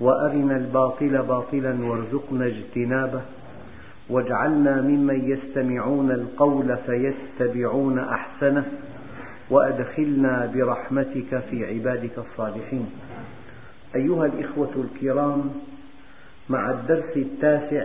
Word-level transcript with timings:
وأرنا 0.00 0.56
الباطل 0.56 1.22
باطلا 1.22 1.84
وارزقنا 1.84 2.46
اجتنابه. 2.46 3.22
واجعلنا 4.10 4.80
ممن 4.80 5.30
يستمعون 5.30 6.10
القول 6.10 6.76
فيتبعون 6.86 7.98
أحسنه. 7.98 8.64
وأدخلنا 9.50 10.50
برحمتك 10.54 11.42
في 11.50 11.66
عبادك 11.66 12.18
الصالحين. 12.18 12.90
أيها 13.94 14.26
الإخوة 14.26 14.70
الكرام 14.76 15.50
مع 16.48 16.70
الدرس 16.70 17.16
التاسع 17.16 17.84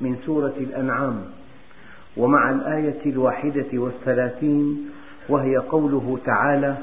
من 0.00 0.16
سورة 0.26 0.54
الأنعام 0.56 1.24
ومع 2.16 2.50
الآية 2.50 3.06
الواحدة 3.06 3.66
والثلاثين 3.72 4.90
وهي 5.28 5.56
قوله 5.56 6.18
تعالى 6.24 6.76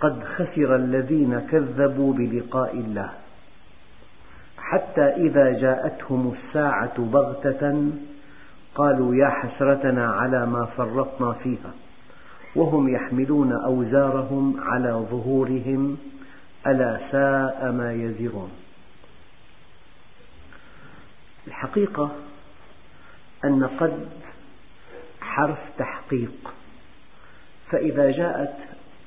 قد 0.00 0.24
خسر 0.24 0.76
الذين 0.76 1.40
كذبوا 1.50 2.14
بلقاء 2.14 2.74
الله 2.74 3.10
حتى 4.70 5.00
إذا 5.00 5.60
جاءتهم 5.60 6.34
الساعة 6.34 6.98
بغتة 6.98 7.90
قالوا 8.74 9.14
يا 9.14 9.28
حسرتنا 9.28 10.12
على 10.12 10.46
ما 10.46 10.66
فرطنا 10.76 11.32
فيها 11.32 11.72
وهم 12.56 12.88
يحملون 12.88 13.52
أوزارهم 13.52 14.60
على 14.60 14.92
ظهورهم 14.92 15.98
ألا 16.66 17.00
ساء 17.10 17.72
ما 17.72 17.92
يزرون. 17.92 18.50
الحقيقة 21.46 22.10
أن 23.44 23.64
قد 23.64 24.08
حرف 25.20 25.58
تحقيق 25.78 26.54
فإذا 27.70 28.10
جاءت 28.10 28.56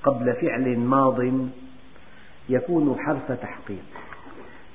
قبل 0.04 0.34
فعل 0.34 0.78
ماض 0.80 1.20
يكون 2.50 3.00
حرف 3.00 3.32
تحقيق. 3.32 4.03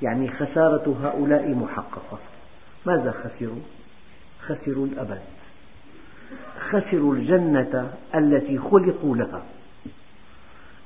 يعني 0.03 0.31
خسارة 0.31 0.97
هؤلاء 1.03 1.55
محققة. 1.55 2.19
ماذا 2.87 3.11
خسروا؟ 3.11 3.61
خسروا 4.47 4.87
الأبد. 4.87 5.23
خسروا 6.71 7.15
الجنة 7.15 7.93
التي 8.15 8.59
خلقوا 8.59 9.17
لها. 9.17 9.43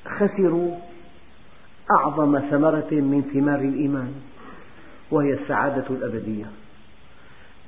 خسروا 0.06 0.76
أعظم 1.90 2.38
ثمرة 2.38 2.90
من 2.90 3.30
ثمار 3.34 3.60
الإيمان 3.60 4.14
وهي 5.10 5.32
السعادة 5.32 5.84
الأبدية. 5.90 6.46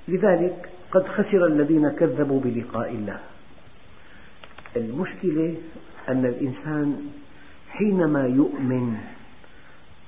لذلك 0.08 0.68
قد 0.92 1.06
خسر 1.06 1.46
الذين 1.46 1.88
كذبوا 1.88 2.40
بلقاء 2.40 2.90
الله. 2.90 3.18
المشكلة 4.76 5.56
أن 6.08 6.26
الإنسان 6.26 7.10
حينما 7.70 8.26
يؤمن 8.26 8.96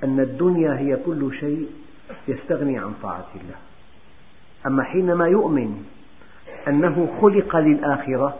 أن 0.05 0.21
الدنيا 0.21 0.79
هي 0.79 0.97
كل 0.97 1.35
شيء 1.41 1.71
يستغني 2.29 2.79
عن 2.79 2.95
طاعة 3.03 3.27
الله. 3.35 3.57
أما 4.67 4.83
حينما 4.83 5.29
يؤمن 5.29 5.85
أنه 6.69 7.19
خلق 7.21 7.57
للآخرة 7.57 8.39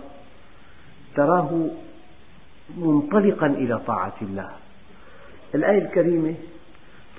تراه 1.17 1.69
منطلقا 2.77 3.47
إلى 3.47 3.81
طاعة 3.87 4.15
الله. 4.23 4.51
الآية 5.55 5.79
الكريمة 5.79 6.35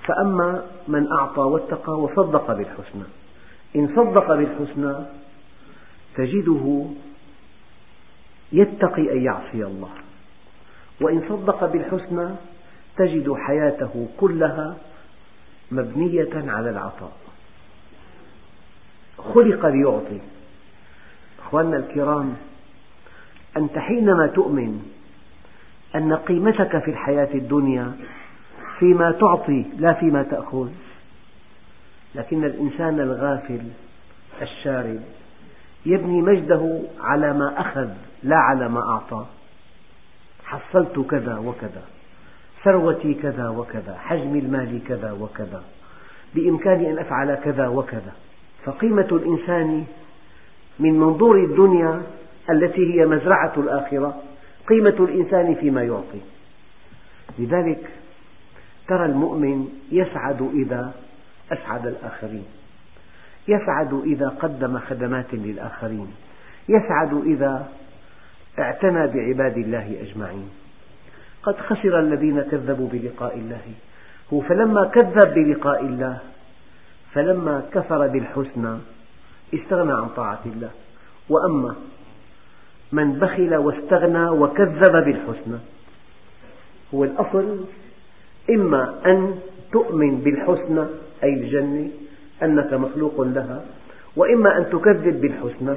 فأما 0.04 0.66
من 0.88 1.12
أعطى 1.12 1.42
واتقى 1.42 2.00
وصدق 2.00 2.54
بالحسنى. 2.54 3.04
إن 3.76 3.88
صدق 3.96 4.36
بالحسنى 4.36 4.96
تجده 6.16 6.86
يتقي 8.52 9.12
أن 9.14 9.24
يعصي 9.24 9.66
الله. 9.66 9.90
وإن 11.02 11.22
صدق 11.30 11.66
بالحسنى 11.66 12.30
تجد 12.98 13.34
حياته 13.34 14.08
كلها 14.18 14.76
مبنية 15.72 16.52
على 16.52 16.70
العطاء. 16.70 17.12
خلق 19.18 19.66
ليعطي. 19.66 20.20
أخواننا 21.40 21.78
الكرام 21.78 22.36
أنت 23.58 23.78
حينما 23.78 24.28
تؤمن 24.28 24.92
أن 25.96 26.14
قيمتك 26.14 26.78
في 26.84 26.92
الحياة 26.92 27.34
الدنيا 27.34 27.92
فيما 28.80 29.12
تعطي 29.12 29.66
لا 29.78 29.94
فيما 29.94 30.24
تأخذ 30.24 30.70
لكن 32.16 32.44
الإنسان 32.44 33.00
الغافل 33.00 33.62
الشارد 34.42 35.02
يبني 35.86 36.22
مجده 36.22 36.80
على 37.00 37.34
ما 37.34 37.62
أخذ 37.62 37.90
لا 38.24 38.38
على 38.38 38.70
ما 38.70 38.82
أعطى. 38.82 39.26
حصلت 40.46 41.00
كذا 41.00 41.38
وكذا. 41.38 41.84
ثروتي 42.68 43.14
كذا 43.14 43.50
وكذا 43.50 43.98
حجم 43.98 44.36
المال 44.36 44.84
كذا 44.88 45.12
وكذا 45.12 45.64
بإمكاني 46.36 46.92
أن 46.92 47.00
أفعل 47.00 47.36
كذا 47.36 47.68
وكذا. 47.68 48.14
فقيمة 48.66 49.08
الإنسان 49.12 49.86
من 50.80 51.00
منظور 51.00 51.44
الدنيا 51.44 52.02
التي 52.50 52.94
هي 52.94 53.06
مزرعة 53.06 53.54
الآخرة 53.58 54.22
قيمة 54.68 54.96
الإنسان 55.00 55.56
فيما 55.56 55.84
يعطي. 55.84 56.22
لذلك 57.40 57.90
ترى 58.88 59.06
المؤمن 59.06 59.70
يسعد 59.92 60.50
إذا 60.54 60.94
أسعد 61.52 61.88
الآخرين. 61.88 62.46
يسعد 63.48 63.94
إذا 63.94 64.30
قدم 64.30 64.80
خدمات 64.80 65.34
للآخرين. 65.34 66.08
يسعد 66.70 67.14
إذا 67.26 67.68
اعتنى 68.60 69.08
بعباد 69.08 69.58
الله 69.58 69.98
أجمعين. 70.02 70.50
قد 71.48 71.56
خسر 71.58 72.00
الذين 72.00 72.42
كذبوا 72.42 72.90
بلقاء 72.92 73.36
الله. 73.36 73.66
هو 74.34 74.40
فلما 74.42 74.86
كذب 74.86 75.34
بلقاء 75.34 75.82
الله 75.86 76.18
فلما 77.14 77.64
كفر 77.72 78.08
بالحسنى 78.08 78.74
استغنى 79.54 79.94
عن 79.94 80.08
طاعة 80.16 80.44
الله. 80.46 80.70
وأما 81.30 81.76
من 82.92 83.20
بخل 83.20 83.56
واستغنى 83.56 84.30
وكذب 84.30 84.96
بالحسنى 85.06 85.60
هو 86.94 87.04
الأصل 87.04 87.66
إما 88.50 88.96
أن 89.06 89.40
تؤمن 89.72 90.18
بالحسنى 90.18 90.84
أي 91.24 91.34
الجنة 91.34 91.88
أنك 92.44 92.74
مخلوق 92.74 93.22
لها 93.22 93.66
وإما 94.16 94.58
أن 94.58 94.70
تكذب 94.70 95.22
بالحسنى 95.22 95.76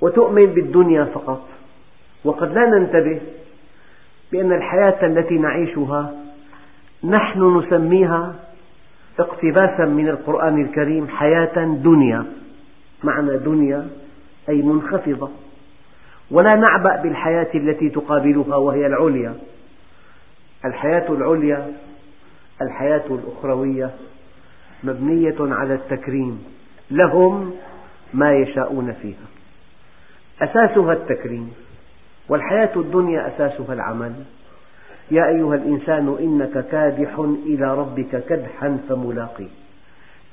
وتؤمن 0.00 0.46
بالدنيا 0.46 1.04
فقط. 1.04 1.48
وقد 2.24 2.52
لا 2.52 2.64
ننتبه 2.64 3.20
بأن 4.32 4.52
الحياة 4.52 5.06
التي 5.06 5.34
نعيشها 5.34 6.14
نحن 7.04 7.58
نسميها 7.58 8.34
اقتباسا 9.18 9.84
من 9.84 10.08
القرآن 10.08 10.62
الكريم 10.62 11.08
حياة 11.08 11.64
دنيا. 11.64 12.26
معنى 13.04 13.38
دنيا 13.38 13.88
أي 14.48 14.62
منخفضة. 14.62 15.30
ولا 16.30 16.56
نعبأ 16.56 17.02
بالحياة 17.02 17.48
التي 17.54 17.88
تقابلها 17.88 18.56
وهي 18.56 18.86
العليا. 18.86 19.34
الحياة 20.64 21.12
العليا 21.12 21.72
الحياة 22.62 23.04
الأخروية 23.10 23.90
مبنية 24.84 25.36
على 25.40 25.74
التكريم. 25.74 26.44
لهم 26.90 27.52
ما 28.14 28.32
يشاءون 28.32 28.92
فيها. 28.92 29.26
أساسها 30.42 30.92
التكريم. 30.92 31.52
والحياة 32.30 32.70
الدنيا 32.76 33.28
أساسها 33.28 33.72
العمل. 33.72 34.12
يا 35.10 35.26
أيها 35.28 35.54
الإنسان 35.54 36.16
إنك 36.20 36.66
كادح 36.66 37.18
إلى 37.46 37.74
ربك 37.74 38.24
كدحا 38.28 38.78
فملاقيه. 38.88 39.48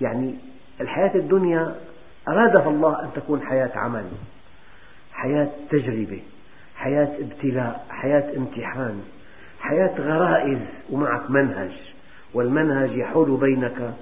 يعني 0.01 0.35
الحياة 0.81 1.15
الدنيا 1.15 1.75
أرادها 2.27 2.69
الله 2.69 3.03
أن 3.03 3.09
تكون 3.15 3.41
حياة 3.41 3.71
عمل 3.75 4.05
حياة 5.13 5.49
تجربة 5.69 6.21
حياة 6.75 7.09
ابتلاء 7.19 7.85
حياة 7.89 8.37
امتحان 8.37 9.01
حياة 9.59 9.95
غرائز 9.99 10.59
ومعك 10.89 11.31
منهج 11.31 11.71
والمنهج 12.33 12.97
يحول 12.97 13.37
بينك 13.37 13.93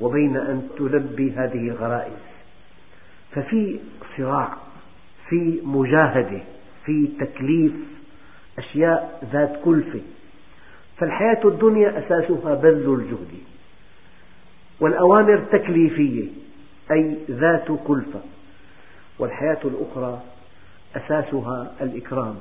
وبين 0.00 0.36
أن 0.36 0.68
تلبي 0.78 1.32
هذه 1.32 1.68
الغرائز. 1.68 2.18
ففي 3.32 3.78
صراع 4.16 4.56
في 5.28 5.60
مجاهدة 5.64 6.40
في 6.84 7.08
تكليف 7.20 7.72
أشياء 8.58 9.28
ذات 9.32 9.60
كلفة 9.64 10.00
فالحياة 10.96 11.40
الدنيا 11.44 11.98
أساسها 11.98 12.54
بذل 12.54 12.94
الجهد 12.94 13.38
والأوامر 14.80 15.38
تكليفية 15.52 16.28
أي 16.90 17.16
ذات 17.30 17.68
كلفة 17.86 18.20
والحياة 19.18 19.58
الأخرى 19.64 20.22
أساسها 20.96 21.74
الإكرام 21.80 22.36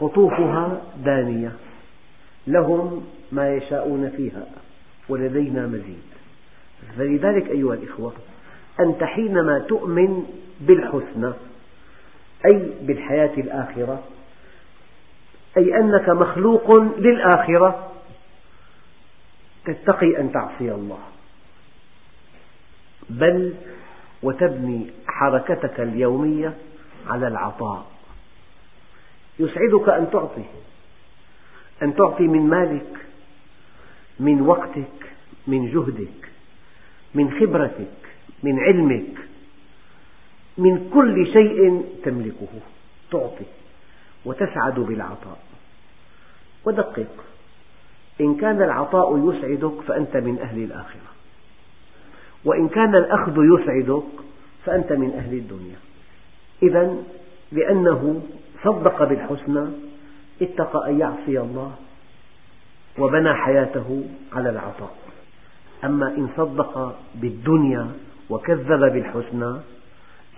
قطوفها 0.00 0.82
دانية. 1.04 1.52
لهم 2.46 3.04
ما 3.32 3.54
يشاءون 3.54 4.10
فيها 4.16 4.46
ولدينا 5.08 5.66
مزيد. 5.66 6.02
فلذلك 6.96 7.50
أيها 7.50 7.74
الإخوة 7.74 8.12
أنت 8.80 9.04
حينما 9.04 9.58
تؤمن 9.58 10.24
بالحسنى 10.60 11.32
أي 12.44 12.72
بالحياة 12.80 13.34
الآخرة 13.38 14.02
أي 15.56 15.76
أنك 15.76 16.08
مخلوق 16.08 16.70
للآخرة 16.98 17.92
تتقي 19.64 20.20
أن 20.20 20.32
تعصي 20.32 20.72
الله. 20.72 20.98
بل 23.10 23.54
وتبني 24.22 24.90
حركتك 25.06 25.80
اليومية 25.80 26.54
على 27.06 27.28
العطاء. 27.28 27.86
يسعدك 29.38 29.88
أن 29.88 30.10
تعطي 30.10 30.44
أن 31.82 31.94
تعطي 31.94 32.22
من 32.22 32.48
مالك 32.48 32.96
من 34.20 34.40
وقتك 34.40 35.12
من 35.46 35.70
جهدك 35.72 36.28
من 37.14 37.30
خبرتك 37.40 37.96
من 38.42 38.60
علمك. 38.60 39.25
من 40.58 40.90
كل 40.94 41.26
شيء 41.32 41.84
تملكه. 42.04 42.60
تعطي 43.10 43.44
وتسعد 44.24 44.74
بالعطاء. 44.74 45.38
ودقق. 46.64 47.24
إن 48.20 48.34
كان 48.34 48.62
العطاء 48.62 49.30
يسعدك 49.30 49.80
فأنت 49.80 50.16
من 50.16 50.38
أهل 50.38 50.64
الآخرة. 50.64 51.10
وإن 52.44 52.68
كان 52.68 52.94
الأخذ 52.94 53.36
يسعدك 53.38 54.02
فأنت 54.64 54.92
من 54.92 55.12
أهل 55.12 55.32
الدنيا. 55.32 55.76
إذا 56.62 56.96
لأنه 57.52 58.22
صدق 58.64 59.04
بالحسنى 59.04 59.66
اتقى 60.42 60.90
أن 60.90 61.00
يعصي 61.00 61.40
الله 61.40 61.72
وبنى 62.98 63.34
حياته 63.34 64.04
على 64.32 64.50
العطاء. 64.50 64.96
أما 65.84 66.08
إن 66.08 66.28
صدق 66.36 66.98
بالدنيا 67.14 67.90
وكذب 68.30 68.80
بالحسنى 68.80 69.56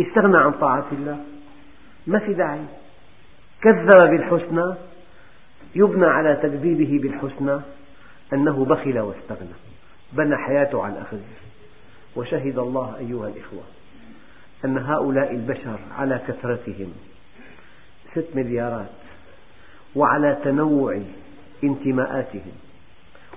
استغنى 0.01 0.39
عن 0.39 0.53
طاعة 0.53 0.87
الله. 0.93 1.25
ما 2.07 2.19
في 2.19 2.35
داعي. 2.35 2.65
كذب 3.63 4.11
بالحسنى 4.11 4.75
يبنى 5.75 6.07
على 6.07 6.37
تكذيبه 6.37 6.99
بالحسنى 7.03 7.61
أنه 8.33 8.65
بخل 8.65 8.99
واستغنى. 8.99 9.57
بنى 10.13 10.37
حياته 10.37 10.85
على 10.85 10.95
الأخذ. 10.95 11.19
وشهد 12.17 12.59
الله 12.59 12.97
أيها 12.99 13.29
الإخوة 13.29 13.63
أن 14.65 14.79
هؤلاء 14.79 15.35
البشر 15.35 15.79
على 15.99 16.21
كثرتهم 16.29 16.93
ست 18.13 18.27
مليارات 18.35 18.91
وعلى 19.97 20.39
تنوع 20.45 21.01
انتماءاتهم 21.65 22.53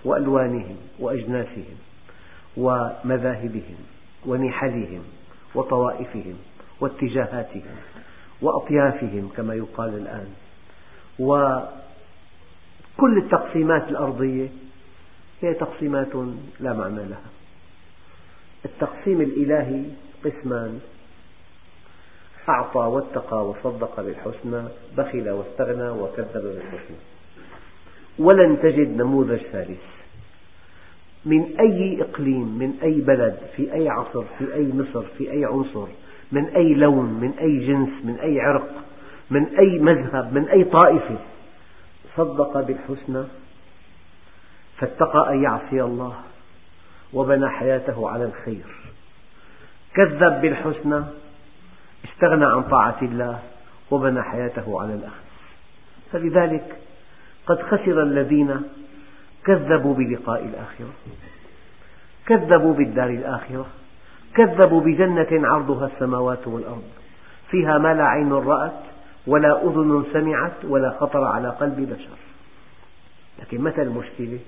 وألوانهم 0.06 0.78
وأجناسهم 1.00 1.78
ومذاهبهم 2.58 3.78
ونحلهم 4.26 5.04
وطوائفهم. 5.56 6.36
واتجاهاتهم 6.82 7.76
وأطيافهم 8.42 9.30
كما 9.38 9.54
يقال 9.54 9.90
الآن. 9.90 10.28
وكل 11.20 11.68
التقسيمات 13.18 13.90
الأرضية 13.90 14.48
هي 15.42 15.54
تقسيمات 15.54 16.16
لا 16.60 16.74
معنى 16.74 17.06
لها. 17.06 17.30
التقسيم 18.66 19.22
الإلهي 19.22 19.84
قسمان. 20.26 20.80
أعطى 22.50 22.80
واتقى 22.80 23.48
وصدق 23.48 24.02
بالحسنى 24.02 24.64
بخل 24.98 25.30
واستغنى 25.30 25.90
وكذب 25.90 26.44
بالحسنى. 26.44 26.98
ولن 28.20 28.60
تجد 28.62 28.98
نموذج 28.98 29.42
ثالث. 29.52 29.82
من 31.26 31.60
أي 31.60 32.02
إقليم 32.02 32.58
من 32.58 32.80
أي 32.84 33.02
بلد 33.02 33.38
في 33.56 33.74
أي 33.74 33.90
عصر 33.90 34.24
في 34.40 34.54
أي 34.54 34.74
مصر 34.74 35.04
في 35.18 35.32
أي 35.32 35.46
عنصر 35.46 35.88
من 36.32 36.46
أي 36.46 36.74
لون 36.74 37.14
من 37.14 37.34
أي 37.40 37.68
جنس 37.68 38.06
من 38.06 38.16
أي 38.20 38.42
عرق 38.42 38.70
من 39.30 39.46
أي 39.58 39.80
مذهب 39.80 40.34
من 40.34 40.48
أي 40.48 40.64
طائفة. 40.64 41.18
صدق 42.18 42.62
بالحسنى 42.62 43.24
فاتقى 44.78 45.34
أن 45.34 45.44
يعصي 45.44 45.82
الله 45.82 46.16
وبنى 47.14 47.50
حياته 47.50 48.10
على 48.10 48.26
الخير. 48.26 48.66
كذب 49.94 50.42
بالحسنى 50.42 51.04
استغنى 52.06 52.46
عن 52.46 52.64
طاعة 52.64 52.98
الله 53.02 53.40
وبنى 53.92 54.22
حياته 54.24 54.82
على 54.82 54.94
الأخذ. 54.94 55.22
فلذلك 56.12 56.78
قد 57.48 57.62
خسر 57.62 58.04
الذين 58.04 58.62
كذبوا 59.46 59.96
بلقاء 59.96 60.46
الآخرة 60.46 60.94
كذبوا 62.26 62.74
بالدار 62.74 63.10
الآخرة 63.10 63.66
كذبوا 64.36 64.82
بجنة 64.82 65.48
عرضها 65.48 65.88
السماوات 65.88 66.48
والأرض 66.48 66.84
فيها 67.52 67.78
ما 67.78 67.94
لا 67.94 68.06
عين 68.06 68.32
رأت 68.34 68.82
ولا 69.28 69.64
أذن 69.64 70.06
سمعت 70.14 70.66
ولا 70.66 70.98
خطر 71.00 71.24
على 71.24 71.50
قلب 71.50 71.80
بشر 71.80 72.18
لكن 73.40 73.62
متى 73.62 73.82
المشكلة؟ 73.82 74.40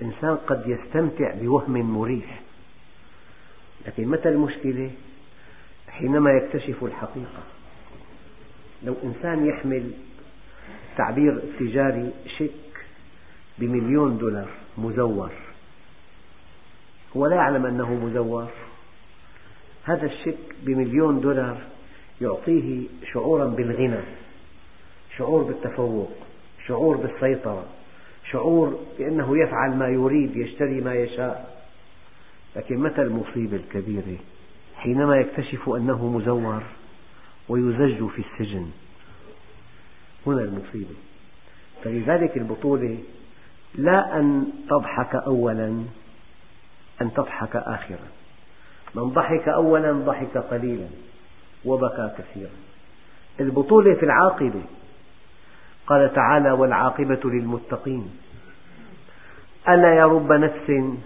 الإنسان 0.00 0.36
قد 0.36 0.62
يستمتع 0.66 1.34
بوهم 1.34 1.98
مريح 1.98 2.40
لكن 3.86 4.08
متى 4.08 4.28
المشكلة؟ 4.28 4.90
حينما 5.88 6.30
يكتشف 6.30 6.84
الحقيقة 6.84 7.42
لو 8.82 8.94
إنسان 9.04 9.46
يحمل 9.46 9.90
تعبير 10.96 11.42
تجاري 11.58 12.12
شيك 12.38 12.50
بمليون 13.58 14.18
دولار 14.18 14.48
مزور 14.78 15.30
هو 17.16 17.26
لا 17.26 17.36
يعلم 17.36 17.66
أنه 17.66 17.94
مزور 17.94 18.48
هذا 19.84 20.06
الشيك 20.06 20.38
بمليون 20.62 21.20
دولار 21.20 21.58
يعطيه 22.20 22.82
شعورا 23.12 23.44
بالغنى 23.44 24.00
شعور 25.16 25.42
بالتفوق 25.42 26.10
شعور 26.66 26.96
بالسيطرة 26.96 27.64
شعور 28.30 28.80
بأنه 28.98 29.42
يفعل 29.42 29.76
ما 29.76 29.88
يريد 29.88 30.36
يشتري 30.36 30.80
ما 30.80 30.94
يشاء. 30.94 31.64
لكن 32.56 32.78
متى 32.78 33.02
المصيبة 33.02 33.56
الكبيرة؟ 33.56 34.18
حينما 34.76 35.16
يكتشف 35.16 35.68
أنه 35.68 36.06
مزور 36.06 36.62
ويزج 37.48 38.06
في 38.06 38.22
السجن. 38.22 38.70
هنا 40.26 40.42
المصيبة. 40.42 40.94
فلذلك 41.84 42.36
البطولة 42.36 42.98
لا 43.74 44.18
أن 44.18 44.46
تضحك 44.70 45.14
أولا 45.14 45.84
أن 47.02 47.12
تضحك 47.14 47.56
آخرا. 47.56 48.08
من 48.94 49.02
ضحك 49.02 49.48
أولا 49.48 49.92
ضحك 49.92 50.38
قليلا 50.38 50.86
وبكى 51.64 52.10
كثيرا. 52.18 52.50
البطولة 53.40 53.94
في 53.94 54.02
العاقبة. 54.02 54.62
قال 55.86 56.14
تعالى 56.14 56.52
والعاقبة 56.52 57.20
للمتقين. 57.24 58.10
ألا 59.68 59.94
يا 59.94 60.06
رب 60.06 60.32
نفس 60.32 60.96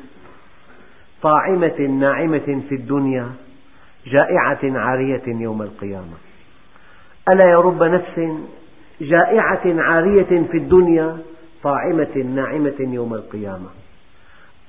طاعمة 1.22 1.80
ناعمة 1.80 2.62
في 2.68 2.74
الدنيا 2.74 3.32
جائعة 4.06 4.60
عارية 4.62 5.22
يوم 5.26 5.62
القيامة. 5.62 6.16
ألا 7.34 7.50
يا 7.50 7.58
رب 7.58 7.82
نفس 7.82 8.20
جائعة 9.00 9.62
عارية 9.64 10.42
في 10.50 10.56
الدنيا 10.56 11.18
طاعمة 11.62 12.16
ناعمة 12.16 12.76
يوم 12.80 13.14
القيامة. 13.14 13.83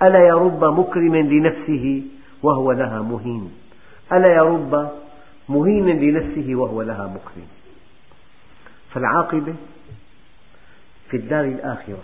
ألا 0.01 0.19
يا 0.27 0.33
رب 0.33 0.63
مكرم 0.63 1.15
لنفسه 1.15 2.03
وهو 2.43 2.71
لها 2.71 3.01
مهين. 3.01 3.51
ألا 4.13 4.27
يا 4.27 4.41
رب 4.41 4.91
مهين 5.49 5.99
لنفسه 5.99 6.55
وهو 6.55 6.81
لها 6.81 7.07
مكرم. 7.07 7.47
فالعاقبة 8.93 9.55
في 11.09 11.17
الدار 11.17 11.45
الآخرة. 11.45 12.03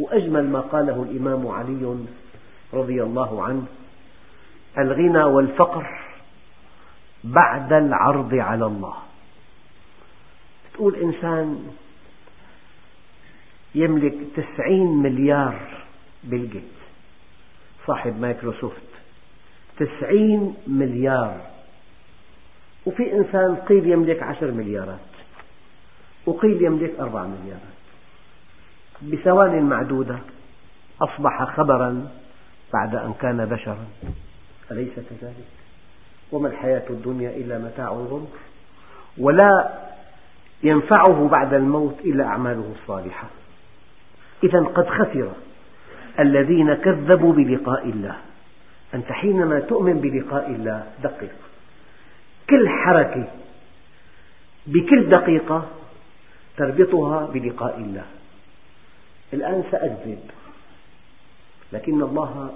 وأجمل 0.00 0.50
ما 0.50 0.60
قاله 0.60 1.02
الإمام 1.02 1.48
علي 1.48 1.96
رضي 2.74 3.02
الله 3.02 3.42
عنه 3.42 3.64
الغنى 4.78 5.24
والفقر 5.24 5.86
بعد 7.24 7.72
العرض 7.72 8.34
على 8.34 8.66
الله. 8.66 8.94
تقول 10.74 10.96
إنسان 10.96 11.66
يملك 13.74 14.14
تسعين 14.36 15.02
مليار 15.02 15.84
بيل 16.24 16.62
صاحب 17.86 18.20
مايكروسوفت. 18.20 18.82
تسعين 19.78 20.54
مليار. 20.66 21.40
وفي 22.86 23.12
إنسان 23.12 23.56
قيل 23.56 23.86
يملك 23.86 24.22
عشر 24.22 24.50
مليارات. 24.50 24.98
وقيل 26.26 26.62
يملك 26.62 27.00
أربع 27.00 27.24
مليارات. 27.24 27.72
بثوان 29.02 29.62
معدودة 29.62 30.18
أصبح 31.00 31.56
خبرا 31.56 32.08
بعد 32.72 32.94
أن 32.94 33.14
كان 33.20 33.46
بشرا. 33.46 33.86
أليس 34.70 34.94
كذلك؟ 34.94 35.46
وما 36.32 36.48
الحياة 36.48 36.84
الدنيا 36.90 37.30
إلا 37.30 37.58
متاع 37.58 37.88
الغرور. 37.88 38.28
ولا 39.18 39.72
ينفعه 40.62 41.28
بعد 41.28 41.54
الموت 41.54 42.00
إلا 42.04 42.24
أعماله 42.24 42.74
الصالحة. 42.80 43.26
إذا 44.44 44.60
قد 44.60 44.88
خسر 44.88 45.32
الذين 46.18 46.74
كذبوا 46.74 47.32
بلقاء 47.32 47.88
الله. 47.88 48.16
أنت 48.94 49.12
حينما 49.12 49.60
تؤمن 49.60 50.00
بلقاء 50.00 50.50
الله 50.50 50.86
دقق 51.02 51.30
كل 52.50 52.68
حركة 52.68 53.28
بكل 54.66 55.08
دقيقة 55.08 55.70
تربطها 56.56 57.26
بلقاء 57.26 57.78
الله. 57.78 58.04
الآن 59.32 59.64
سأكذب 59.70 60.20
لكن 61.72 62.02
الله 62.02 62.54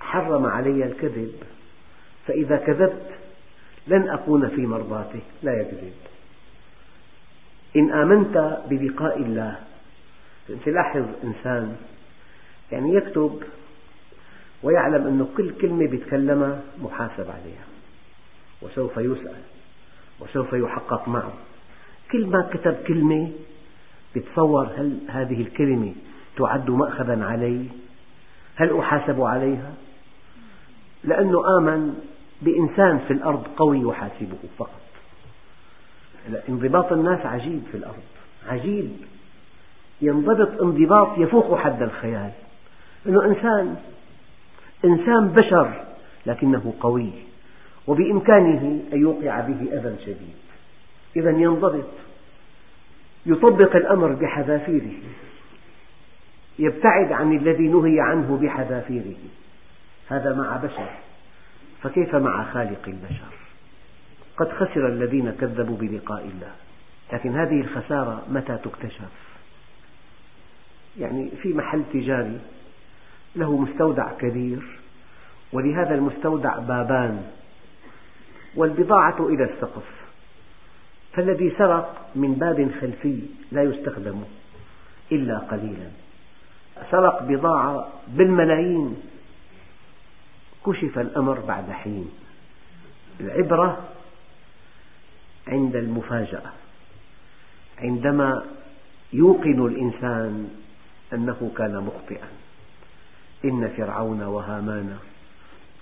حرم 0.00 0.46
علي 0.46 0.84
الكذب. 0.84 1.32
فإذا 2.26 2.56
كذبت 2.56 3.10
لن 3.86 4.08
أكون 4.08 4.48
في 4.48 4.66
مرضاته 4.66 5.20
لا 5.42 5.52
يكذب. 5.60 5.94
إن 7.76 7.90
آمنت 7.90 8.62
بلقاء 8.70 9.18
الله 9.18 9.56
تلاحظ 10.64 11.04
إنسان 11.24 11.76
يعني 12.72 12.94
يكتب 12.94 13.42
ويعلم 14.62 15.06
أن 15.06 15.28
كل 15.36 15.50
كلمة 15.50 15.94
يتكلمها 15.94 16.60
محاسب 16.82 17.30
عليها 17.30 17.66
وسوف 18.62 18.96
يسأل 18.96 19.42
وسوف 20.20 20.52
يحقق 20.52 21.08
معه. 21.08 21.32
كل 22.12 22.26
ما 22.26 22.50
كتب 22.52 22.74
كلمة 22.86 23.30
يتصور 24.16 24.68
هل 24.76 24.98
هذه 25.08 25.40
الكلمة 25.40 25.92
تعد 26.36 26.70
مأخذا 26.70 27.24
علي؟ 27.24 27.66
هل 28.56 28.78
أحاسب 28.78 29.20
عليها؟ 29.20 29.72
لأنه 31.04 31.58
آمن 31.58 31.94
بإنسان 32.42 32.98
في 32.98 33.12
الأرض 33.12 33.46
قوي 33.56 33.80
يحاسبه 33.80 34.38
فقط. 34.58 34.80
انضباط 36.48 36.92
الناس 36.92 37.26
عجيب 37.26 37.62
في 37.72 37.76
الأرض 37.76 38.02
عجيب. 38.48 38.96
ينضبط 40.00 40.62
انضباط 40.62 41.18
يفوق 41.18 41.58
حد 41.58 41.82
الخيال. 41.82 42.30
أنه 43.08 43.24
إنسان. 43.24 43.76
إنسان 44.84 45.28
بشر 45.28 45.84
لكنه 46.26 46.74
قوي 46.80 47.10
وبإمكانه 47.86 48.80
أن 48.92 49.00
يوقع 49.00 49.40
به 49.40 49.72
أذى 49.72 49.96
شديد. 50.04 50.36
إذا 51.16 51.30
ينضبط 51.30 51.88
يطبق 53.26 53.76
الأمر 53.76 54.12
بحذافيره. 54.12 54.92
يبتعد 56.58 57.12
عن 57.12 57.36
الذي 57.36 57.68
نهي 57.68 58.00
عنه 58.00 58.38
بحذافيره. 58.42 59.16
هذا 60.08 60.34
مع 60.34 60.56
بشر. 60.56 60.90
فكيف 61.82 62.14
مع 62.14 62.52
خالق 62.52 62.82
البشر؟ 62.86 63.36
قد 64.36 64.52
خسر 64.52 64.88
الذين 64.88 65.30
كذبوا 65.30 65.76
بلقاء 65.76 66.22
الله. 66.24 66.52
لكن 67.12 67.36
هذه 67.36 67.60
الخسارة 67.60 68.22
متى 68.30 68.58
تكتشف؟ 68.64 69.26
يعني 70.98 71.30
في 71.42 71.52
محل 71.52 71.82
تجاري 71.92 72.38
له 73.36 73.56
مستودع 73.56 74.12
كبير 74.12 74.62
ولهذا 75.52 75.94
المستودع 75.94 76.58
بابان 76.58 77.26
والبضاعة 78.56 79.26
إلى 79.26 79.44
السقف 79.44 79.96
فالذي 81.12 81.50
سرق 81.58 82.10
من 82.14 82.34
باب 82.34 82.70
خلفي 82.80 83.20
لا 83.52 83.62
يستخدم 83.62 84.24
إلا 85.12 85.38
قليلا. 85.38 85.88
سرق 86.90 87.22
بضاعة 87.22 87.88
بالملايين. 88.08 88.96
كشف 90.66 90.98
الأمر 90.98 91.40
بعد 91.40 91.70
حين. 91.70 92.10
العبرة 93.20 93.84
عند 95.48 95.76
المفاجأة 95.76 96.52
عندما 97.78 98.44
يوقن 99.12 99.66
الإنسان 99.66 100.50
أنه 101.12 101.50
كان 101.56 101.76
مخطئا. 101.76 102.28
إن 103.46 103.68
فرعون 103.76 104.22
وهامان 104.22 104.96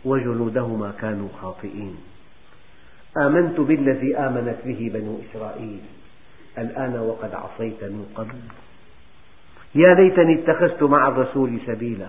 وجنودهما 0.04 0.92
كانوا 1.00 1.28
خاطئين. 1.42 1.96
آمنت 3.16 3.60
بالذي 3.60 4.18
آمنت 4.18 4.56
به 4.64 4.90
بنو 4.94 5.20
إسرائيل. 5.24 5.80
الآن 6.58 6.98
وقد 6.98 7.34
عصيت 7.34 7.84
من 7.84 8.06
قبل. 8.14 8.38
يا 9.74 9.88
ليتني 9.88 10.34
اتخذت 10.34 10.82
مع 10.82 11.08
الرسول 11.08 11.58
سبيلا. 11.66 12.06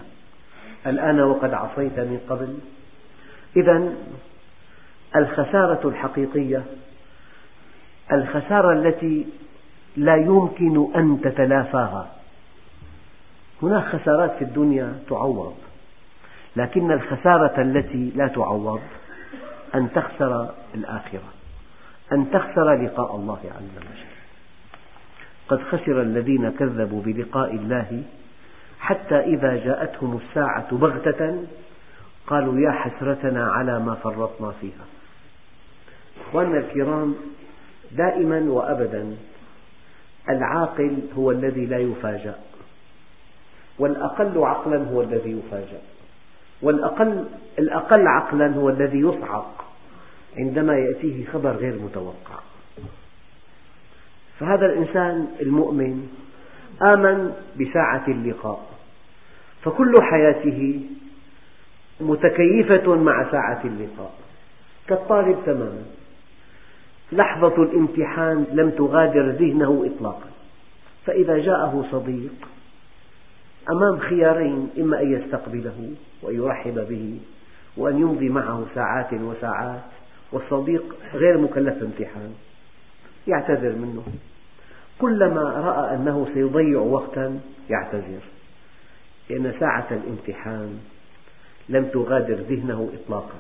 الآن 0.88 1.20
وقد 1.20 1.54
عصيت 1.54 2.00
من 2.00 2.20
قبل. 2.30 2.58
إذا 3.58 3.94
الخسارة 5.16 5.90
الحقيقية 5.90 6.64
الخسارة 8.12 8.74
التي 8.74 9.26
لا 9.98 10.16
يمكن 10.16 10.88
أن 10.96 11.22
تتلافاها. 11.24 12.12
هناك 13.62 13.84
خسارات 13.84 14.36
في 14.38 14.44
الدنيا 14.44 15.00
تعوض 15.10 15.56
لكن 16.56 16.92
الخسارة 16.92 17.62
التي 17.62 18.12
لا 18.16 18.28
تعوض 18.28 18.82
أن 19.76 19.90
تخسر 19.94 20.50
الآخرة 20.76 21.34
أن 22.12 22.32
تخسر 22.32 22.74
لقاء 22.74 23.16
الله 23.16 23.40
عز 23.44 23.78
وجل. 23.78 24.06
قد 25.48 25.60
خسر 25.64 26.02
الذين 26.02 26.52
كذبوا 26.52 27.02
بلقاء 27.02 27.56
الله 27.56 28.04
حتى 28.80 29.20
إذا 29.20 29.56
جاءتهم 29.56 30.20
الساعة 30.30 30.78
بغتة 30.78 31.44
قالوا 32.28 32.60
يا 32.60 32.72
حسرتنا 32.72 33.52
على 33.52 33.80
ما 33.80 33.96
فرطنا 33.96 34.52
فيها. 34.62 34.86
أخواننا 36.22 36.58
الكرام 36.58 37.16
دائما 37.92 38.40
وأبدا 38.40 39.16
العاقل 40.30 41.00
هو 41.18 41.32
الذي 41.32 41.66
لا 41.66 41.78
يفاجأ. 41.78 42.36
والأقل 43.80 44.44
عقلا 44.44 44.78
هو 44.78 45.02
الذي 45.02 45.32
يفاجأ. 45.32 45.82
والأقل 46.62 47.26
الأقل 47.60 48.08
عقلا 48.08 48.48
هو 48.56 48.70
الذي 48.70 49.00
يصعق 49.00 49.66
عندما 50.38 50.78
يأتيه 50.78 51.26
خبر 51.26 51.52
غير 51.52 51.80
متوقع. 51.80 52.40
فهذا 54.40 54.66
الإنسان 54.66 55.28
المؤمن 55.42 56.08
آمن 56.82 57.34
بساعة 57.60 58.04
اللقاء 58.08 58.66
فكل 59.64 59.94
حياته 60.02 60.82
متكيفة 62.02 62.96
مع 62.96 63.32
ساعة 63.32 63.62
اللقاء. 63.66 64.12
كالطالب 64.88 65.38
تماما. 65.46 65.84
لحظة 67.12 67.64
الامتحان 67.64 68.46
لم 68.52 68.70
تغادر 68.70 69.30
ذهنه 69.30 69.92
إطلاقا. 69.96 70.30
فإذا 71.06 71.38
جاءه 71.38 71.86
صديق 71.92 72.48
أمام 73.70 74.00
خيارين 74.00 74.70
إما 74.78 75.02
أن 75.02 75.14
يستقبله 75.14 75.92
وأن 76.22 76.36
يرحب 76.36 76.88
به 76.90 77.20
وأن 77.78 77.98
يمضي 77.98 78.30
معه 78.30 78.66
ساعات 78.76 79.14
وساعات 79.14 79.82
والصديق 80.32 80.96
غير 81.14 81.38
مكلف 81.38 81.84
امتحان 81.84 82.34
يعتذر 83.28 83.76
منه. 83.76 84.04
كلما 85.00 85.42
رأى 85.42 85.96
أنه 85.96 86.28
سيضيع 86.34 86.80
وقتا 86.80 87.40
يعتذر. 87.70 88.22
لأن 89.30 89.54
ساعة 89.60 89.88
الامتحان 89.92 90.80
لم 91.70 91.86
تغادر 91.86 92.36
ذهنه 92.36 92.90
إطلاقا. 92.94 93.40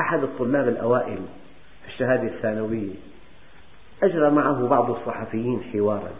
أحد 0.00 0.22
الطلاب 0.22 0.68
الأوائل 0.68 1.18
في 1.82 1.88
الشهادة 1.88 2.22
الثانوية 2.22 2.94
أجرى 4.02 4.30
معه 4.30 4.68
بعض 4.68 4.90
الصحفيين 4.90 5.60
حوارا. 5.72 6.10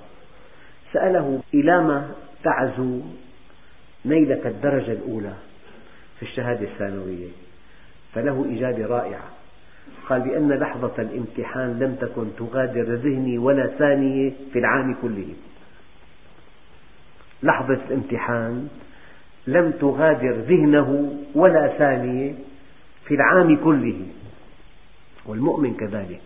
سأله 0.92 1.40
إلى 1.54 1.82
ما 1.82 2.10
تعزو 2.46 3.00
نيلك 4.04 4.46
الدرجة 4.46 4.92
الأولى 4.92 5.34
في 6.16 6.22
الشهادة 6.22 6.66
الثانوية. 6.66 7.28
فله 8.14 8.46
إجابة 8.56 8.86
رائعة. 8.86 9.28
قال 10.08 10.20
بأن 10.20 10.52
لحظة 10.52 10.92
الامتحان 10.98 11.78
لم 11.78 11.94
تكن 11.94 12.26
تغادر 12.38 12.94
ذهني 12.94 13.38
ولا 13.38 13.66
ثانية 13.66 14.32
في 14.52 14.58
العام 14.58 14.94
كله. 15.02 15.28
لحظة 17.42 17.78
الامتحان 17.88 18.68
لم 19.46 19.70
تغادر 19.70 20.32
ذهنه 20.32 21.18
ولا 21.34 21.68
ثانية 21.78 22.34
في 23.04 23.14
العام 23.14 23.56
كله. 23.64 24.00
والمؤمن 25.26 25.74
كذلك. 25.74 26.22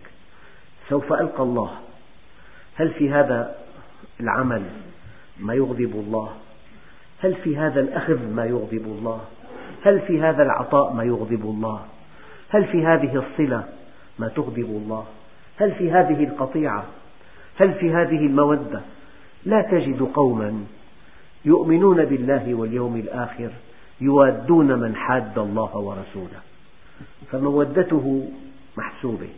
سوف 0.89 1.13
ألقى 1.13 1.43
الله. 1.43 1.71
هل 2.75 2.89
في 2.89 3.11
هذا 3.11 3.55
العمل 4.19 4.63
ما 5.39 5.53
يغضب 5.53 5.91
الله؟ 5.95 6.29
هل 7.23 7.35
في 7.35 7.57
هذا 7.57 7.81
الأخذ 7.81 8.33
ما 8.33 8.45
يغضب 8.45 8.85
الله؟ 8.85 9.21
هل 9.85 10.01
في 10.01 10.21
هذا 10.21 10.43
العطاء 10.43 10.93
ما 10.93 11.03
يغضب 11.03 11.43
الله؟ 11.43 11.85
هل 12.49 12.65
في 12.65 12.85
هذه 12.85 13.15
الصلة 13.15 13.63
ما 14.19 14.27
تغضب 14.27 14.65
الله؟ 14.65 15.05
هل 15.57 15.71
في 15.71 15.91
هذه 15.91 16.23
القطيعة؟ 16.23 16.85
هل 17.59 17.73
في 17.73 17.93
هذه 17.93 18.25
المودة؟ 18.25 18.81
لا 19.45 19.61
تجد 19.61 20.01
قوما 20.01 20.65
يؤمنون 21.45 22.05
بالله 22.05 22.55
واليوم 22.55 22.95
الآخر 22.95 23.49
يوادون 24.01 24.79
من 24.79 24.95
حاد 24.95 25.39
الله 25.39 25.77
ورسوله. 25.77 26.39
فمودته 27.31 28.29
محسوبة 28.77 29.29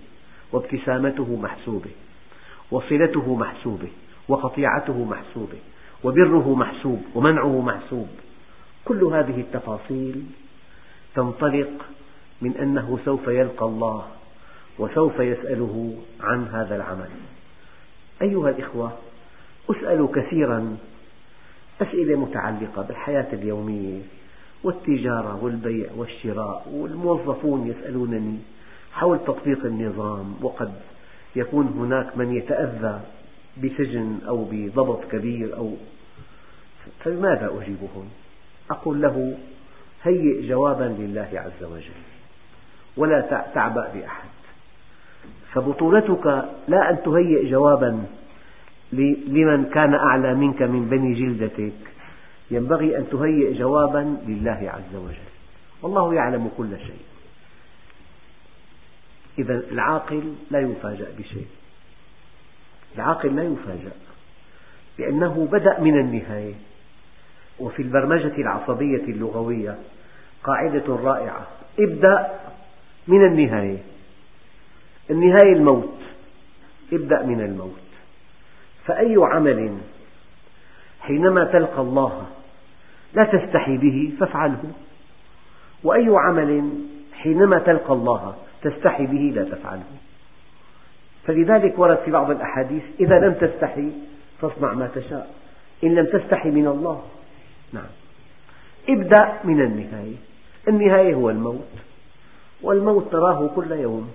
وابتسامته 0.52 1.40
محسوبة 1.42 1.90
وصلته 2.72 3.36
محسوبة 3.36 3.88
وقطيعته 4.28 5.06
محسوبة. 5.06 5.58
وبره 6.04 6.56
محسوب 6.56 7.02
ومنعه 7.16 7.62
محسوب. 7.62 8.08
كل 8.86 9.04
هذه 9.04 9.40
التفاصيل 9.40 10.24
تنطلق 11.16 11.72
من 12.42 12.58
أنه 12.58 13.00
سوف 13.06 13.28
يلقى 13.28 13.66
الله 13.66 14.06
وسوف 14.80 15.20
يسأله 15.20 15.96
عن 16.20 16.48
هذا 16.48 16.76
العمل. 16.76 17.10
أيها 18.22 18.50
الإخوة 18.50 18.92
أسأل 19.70 20.10
كثيرا 20.16 20.78
أسئلة 21.82 22.20
متعلقة 22.20 22.82
بالحياة 22.82 23.34
اليومية 23.34 24.02
والتجارة 24.64 25.44
والبيع 25.44 25.90
والشراء 25.98 26.68
والموظفون 26.74 27.68
يسألونني 27.68 28.38
حول 28.94 29.20
تطبيق 29.20 29.66
النظام 29.66 30.36
وقد 30.42 30.74
يكون 31.36 31.68
هناك 31.68 32.18
من 32.18 32.36
يتأذى 32.36 33.02
بسجن 33.64 34.20
أو 34.28 34.48
بضبط 34.52 35.04
كبير 35.12 35.58
أو 35.58 35.74
فبماذا 37.04 37.46
أجيبهم؟ 37.46 38.10
أقول 38.72 39.02
له 39.02 39.38
هيئ 40.04 40.48
جوابا 40.48 40.96
لله 41.00 41.30
عز 41.34 41.64
وجل 41.64 42.02
ولا 42.98 43.22
تعبأ 43.54 43.92
بأحد. 43.94 44.30
فبطولتك 45.54 46.26
لا 46.68 46.90
أن 46.90 47.04
تهيئ 47.06 47.50
جوابا 47.50 48.06
لمن 48.94 49.66
كان 49.74 49.94
أعلى 49.94 50.36
منك 50.36 50.62
من 50.62 50.90
بني 50.90 51.14
جلدتك. 51.14 51.94
ينبغي 52.52 52.98
أن 52.98 53.10
تهيئ 53.10 53.54
جوابا 53.54 54.18
لله 54.28 54.72
عز 54.74 54.96
وجل. 54.96 55.30
والله 55.82 56.14
يعلم 56.14 56.52
كل 56.58 56.80
شيء. 56.80 57.02
إذا 59.40 59.64
العاقل 59.72 60.34
لا 60.52 60.60
يفاجأ 60.60 61.08
بشيء. 61.20 61.48
العاقل 62.96 63.36
لا 63.36 63.44
يفاجأ 63.44 63.92
لأنه 64.98 65.48
بدأ 65.52 65.80
من 65.80 66.00
النهاية. 66.00 66.54
وفي 67.60 67.82
البرمجة 67.82 68.36
العصبية 68.38 69.04
اللغوية 69.04 69.78
قاعدة 70.44 70.96
رائعة. 70.96 71.48
ابدأ 71.80 72.40
من 73.08 73.26
النهاية. 73.26 73.78
النهاية 75.12 75.54
الموت. 75.54 76.00
ابدأ 76.94 77.26
من 77.26 77.42
الموت. 77.42 77.80
فأي 78.86 79.16
عمل 79.18 79.78
حينما 81.02 81.44
تلقى 81.44 81.82
الله 81.82 82.26
لا 83.14 83.24
تستحي 83.24 83.78
به 83.78 84.14
فافعله. 84.20 84.64
وأي 85.84 86.08
عمل 86.10 86.70
حينما 87.14 87.60
تلقى 87.60 87.94
الله 87.94 88.36
تستحي 88.62 89.06
به 89.06 89.34
لا 89.36 89.44
تفعله. 89.44 89.84
فلذلك 91.28 91.80
ورد 91.80 91.98
في 91.98 92.12
بعض 92.12 92.32
الأحاديث 92.32 92.84
إذا 93.00 93.20
لم 93.20 93.34
تستحي 93.34 93.92
فاصنع 94.42 94.74
ما 94.74 94.90
تشاء. 94.96 95.36
إن 95.84 95.96
لم 95.96 96.06
تستحي 96.06 96.50
من 96.50 96.68
الله. 96.68 97.04
نعم. 97.74 97.90
ابدأ 98.90 99.34
من 99.44 99.62
النهاية. 99.62 100.16
النهاية 100.68 101.14
هو 101.14 101.30
الموت. 101.30 101.68
والموت 102.62 103.16
نراه 103.16 103.50
كل 103.56 103.72
يوم. 103.72 104.12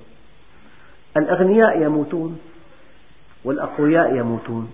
الأغنياء 1.16 1.82
يموتون. 1.82 2.40
والأقوياء 3.44 4.16
يموتون. 4.16 4.72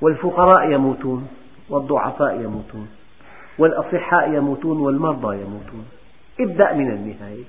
والفقراء 0.00 0.70
يموتون. 0.70 1.28
والضعفاء 1.68 2.40
يموتون. 2.40 2.88
والأصحاء 3.58 4.32
يموتون. 4.32 4.80
والمرضى 4.80 5.36
يموتون. 5.36 5.86
ابدأ 6.40 6.74
من 6.74 6.90
النهاية. 6.90 7.44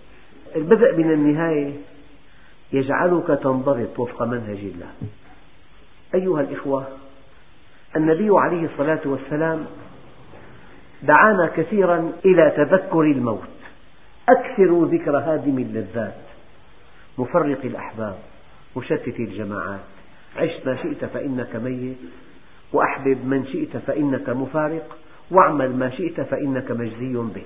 البدء 0.55 0.97
من 0.97 1.11
النهاية 1.11 1.73
يجعلك 2.73 3.27
تنضبط 3.27 3.99
وفق 3.99 4.23
منهج 4.23 4.59
الله. 4.59 4.91
أيها 6.15 6.41
الإخوة 6.41 6.87
النبي 7.95 8.29
عليه 8.31 8.65
الصلاة 8.65 9.01
والسلام 9.05 9.65
دعانا 11.03 11.47
كثيرا 11.47 12.11
إلى 12.25 12.53
تذكر 12.57 13.01
الموت. 13.01 13.49
أكثروا 14.29 14.87
ذكر 14.87 15.17
هادم 15.17 15.57
اللذات 15.57 16.15
مفرق 17.17 17.59
الأحباب 17.63 18.15
مشتت 18.77 19.19
الجماعات. 19.19 19.79
عش 20.37 20.51
ما 20.65 20.75
شئت 20.75 21.05
فإنك 21.05 21.55
ميت 21.55 21.97
وأحبب 22.73 23.25
من 23.25 23.45
شئت 23.45 23.77
فإنك 23.77 24.29
مفارق 24.29 24.97
واعمل 25.31 25.75
ما 25.75 25.89
شئت 25.89 26.21
فإنك 26.21 26.71
مجزي 26.71 27.13
به. 27.13 27.45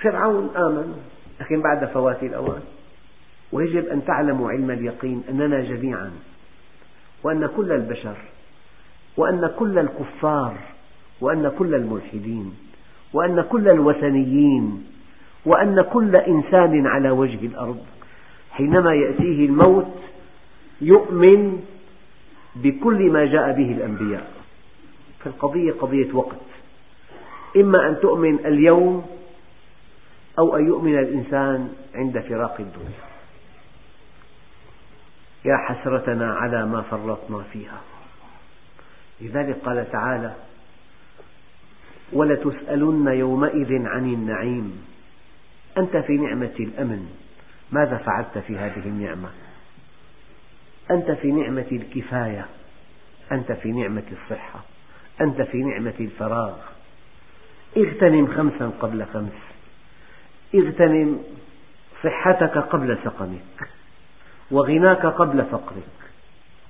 فرعون 0.00 0.56
آمن 0.56 1.02
لكن 1.40 1.62
بعد 1.62 1.84
فوات 1.84 2.22
الأوان. 2.22 2.62
ويجب 3.52 3.86
أن 3.86 4.04
تعلموا 4.04 4.50
علم 4.50 4.70
اليقين 4.70 5.22
أننا 5.28 5.60
جميعا 5.60 6.10
وأن 7.22 7.46
كل 7.46 7.72
البشر 7.72 8.16
وأن 9.16 9.50
كل 9.58 9.78
الكفار 9.78 10.56
وأن 11.22 11.52
كل 11.58 11.74
الملحدين 11.74 12.54
وأن 13.12 13.42
كل 13.42 13.68
الوثنيين 13.68 14.86
وأن 15.46 15.82
كل 15.82 16.16
إنسان 16.16 16.86
على 16.86 17.10
وجه 17.10 17.46
الأرض. 17.46 17.82
حينما 18.50 18.94
يأتيه 18.94 19.46
الموت 19.46 19.94
يؤمن 20.80 21.62
بكل 22.56 23.10
ما 23.10 23.24
جاء 23.24 23.52
به 23.52 23.72
الأنبياء. 23.72 24.30
فالقضية 25.24 25.72
قضية 25.72 26.14
وقت. 26.14 26.36
إما 27.56 27.88
أن 27.88 28.00
تؤمن 28.00 28.46
اليوم 28.46 29.06
أو 30.38 30.56
أن 30.56 30.66
يؤمن 30.66 30.98
الإنسان 30.98 31.72
عند 31.94 32.18
فراق 32.18 32.56
الدنيا. 32.60 33.02
يا 35.44 35.56
حسرتنا 35.56 36.34
على 36.34 36.66
ما 36.66 36.82
فرطنا 36.82 37.42
فيها. 37.52 37.80
لذلك 39.20 39.56
قال 39.64 39.90
تعالى 39.92 40.34
ولتسألن 42.12 43.08
يومئذ 43.08 43.86
عن 43.86 44.12
النعيم. 44.12 44.86
أنت 45.78 45.96
في 45.96 46.12
نعمة 46.12 46.54
الأمن. 46.60 47.08
ماذا 47.72 47.96
فعلت 47.96 48.38
في 48.38 48.58
هذه 48.58 48.86
النعمة؟ 48.86 49.28
أنت 50.90 51.10
في 51.10 51.32
نعمة 51.32 51.66
الكفاية. 51.72 52.46
أنت 53.32 53.52
في 53.52 53.72
نعمة 53.72 54.02
الصحة. 54.12 54.60
أنت 55.20 55.42
في 55.42 55.62
نعمة 55.62 55.94
الفراغ. 56.00 56.54
اغتنم 57.76 58.26
خمسا 58.26 58.72
قبل 58.80 59.04
خمس. 59.14 59.32
اغتنم 60.54 61.18
صحتك 62.04 62.58
قبل 62.58 62.98
سقمك. 63.04 63.68
وغناك 64.50 65.06
قبل 65.06 65.44
فقرك. 65.44 66.10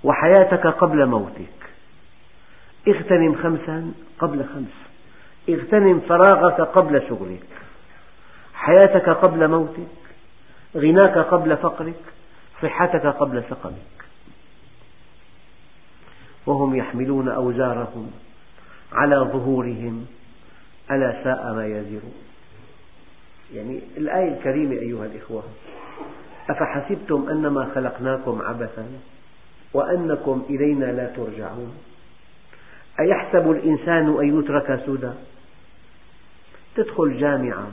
وحياتك 0.04 0.66
قبل 0.66 1.06
موتك. 1.06 1.70
اغتنم 2.88 3.34
خمسا 3.34 3.92
قبل 4.18 4.44
خمس. 4.44 4.91
اغتنم 5.48 6.00
فراغك 6.00 6.60
قبل 6.60 7.02
شغلك 7.08 7.46
حياتك 8.54 9.08
قبل 9.08 9.48
موتك 9.48 10.02
غناك 10.76 11.18
قبل 11.18 11.56
فقرك 11.56 12.00
صحتك 12.62 13.06
قبل 13.06 13.44
سقمك. 13.50 14.04
وهم 16.46 16.76
يحملون 16.76 17.28
أوزارهم 17.28 18.10
على 18.92 19.16
ظهورهم 19.16 20.06
ألا 20.90 21.24
ساء 21.24 21.52
ما 21.54 21.66
يزرون. 21.66 22.14
يعني 23.54 23.80
الآية 23.96 24.38
الكريمة 24.38 24.72
أيها 24.72 25.06
الإخوة 25.06 25.42
أفحسبتم 26.50 27.28
أنما 27.30 27.70
خلقناكم 27.74 28.42
عبثا 28.42 28.86
وأنكم 29.74 30.44
إلينا 30.50 30.84
لا 30.84 31.06
ترجعون؟ 31.06 31.74
أيحسب 33.00 33.50
الإنسان 33.50 34.18
أن 34.18 34.38
يترك 34.38 34.82
سدى؟ 34.86 35.12
تدخل 36.76 37.18
جامعة 37.18 37.68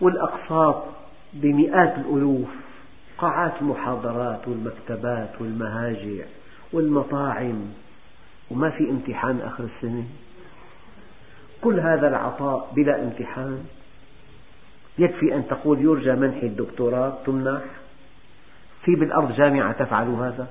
والأقساط 0.00 0.84
بمئات 1.32 1.98
الألوف 1.98 2.48
قاعات 3.18 3.52
المحاضرات 3.60 4.48
والمكتبات 4.48 5.30
والمهاجع 5.40 6.24
والمطاعم 6.72 7.72
وما 8.50 8.70
في 8.70 8.90
امتحان 8.90 9.40
آخر 9.40 9.64
السنة؟ 9.64 10.04
كل 11.60 11.80
هذا 11.80 12.08
العطاء 12.08 12.72
بلا 12.76 13.02
امتحان؟ 13.02 13.64
يكفي 14.98 15.34
أن 15.34 15.48
تقول 15.48 15.80
يرجى 15.80 16.12
منح 16.12 16.42
الدكتوراه 16.42 17.18
تمنح؟ 17.26 17.62
في 18.84 18.94
بالأرض 18.96 19.32
جامعة 19.32 19.72
تفعل 19.72 20.08
هذا؟ 20.08 20.46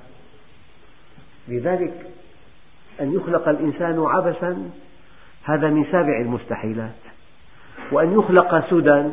لذلك 1.48 2.06
أن 3.00 3.14
يخلق 3.14 3.48
الإنسان 3.48 4.04
عبثا 4.06 4.70
هذا 5.44 5.70
من 5.70 5.84
سابع 5.84 6.20
المستحيلات. 6.20 7.00
وأن 7.92 8.18
يخلق 8.18 8.70
سدى 8.70 9.04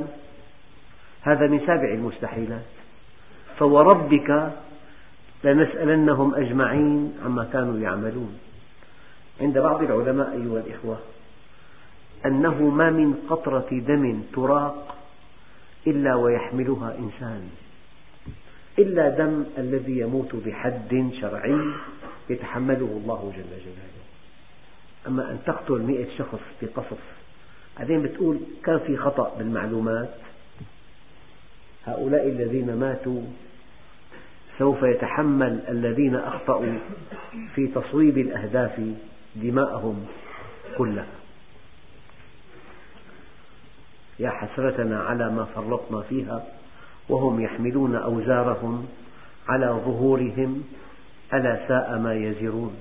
هذا 1.21 1.47
من 1.47 1.59
سابع 1.59 1.93
المستحيلات. 1.93 2.65
فوربك 3.59 4.51
لنسألنهم 5.43 6.35
أجمعين 6.35 7.13
عما 7.25 7.43
كانوا 7.53 7.79
يعملون. 7.79 8.39
عند 9.41 9.57
بعض 9.57 9.83
العلماء 9.83 10.31
أيها 10.31 10.59
الإخوة 10.59 10.97
أنه 12.25 12.63
ما 12.63 12.89
من 12.89 13.13
قطرة 13.29 13.67
دم 13.71 14.23
تراق 14.33 14.95
إلا 15.87 16.15
ويحملها 16.15 16.95
إنسان. 16.99 17.49
إلا 18.79 19.09
دم 19.09 19.43
الذي 19.57 19.99
يموت 19.99 20.35
بحد 20.35 21.09
شرعي 21.21 21.59
يتحمله 22.29 23.01
الله 23.03 23.34
جل 23.36 23.43
جلاله. 23.43 24.01
أما 25.07 25.31
أن 25.31 25.39
تقتل 25.45 25.81
مئة 25.81 26.17
شخص 26.17 26.39
بقصف 26.62 26.97
بعدين 27.79 28.01
بتقول 28.01 28.39
كان 28.65 28.79
في 28.79 28.97
خطأ 28.97 29.36
بالمعلومات. 29.38 30.10
هؤلاء 31.86 32.27
الذين 32.27 32.75
ماتوا 32.75 33.21
سوف 34.60 34.84
يتحمل 34.84 35.60
الذين 35.69 36.15
أخطأوا 36.15 36.77
في 37.55 37.67
تصويب 37.67 38.17
الأهداف 38.17 38.81
دماءهم 39.36 40.05
كلها. 40.77 41.21
يا 44.19 44.29
حسرتنا 44.29 44.99
على 44.99 45.29
ما 45.29 45.45
فرطنا 45.45 46.01
فيها 46.01 46.45
وهم 47.10 47.41
يحملون 47.41 47.95
أوزارهم 47.95 48.88
على 49.47 49.65
ظهورهم 49.65 50.63
ألا 51.33 51.67
ساء 51.67 51.97
ما 51.97 52.13
يزرون. 52.13 52.75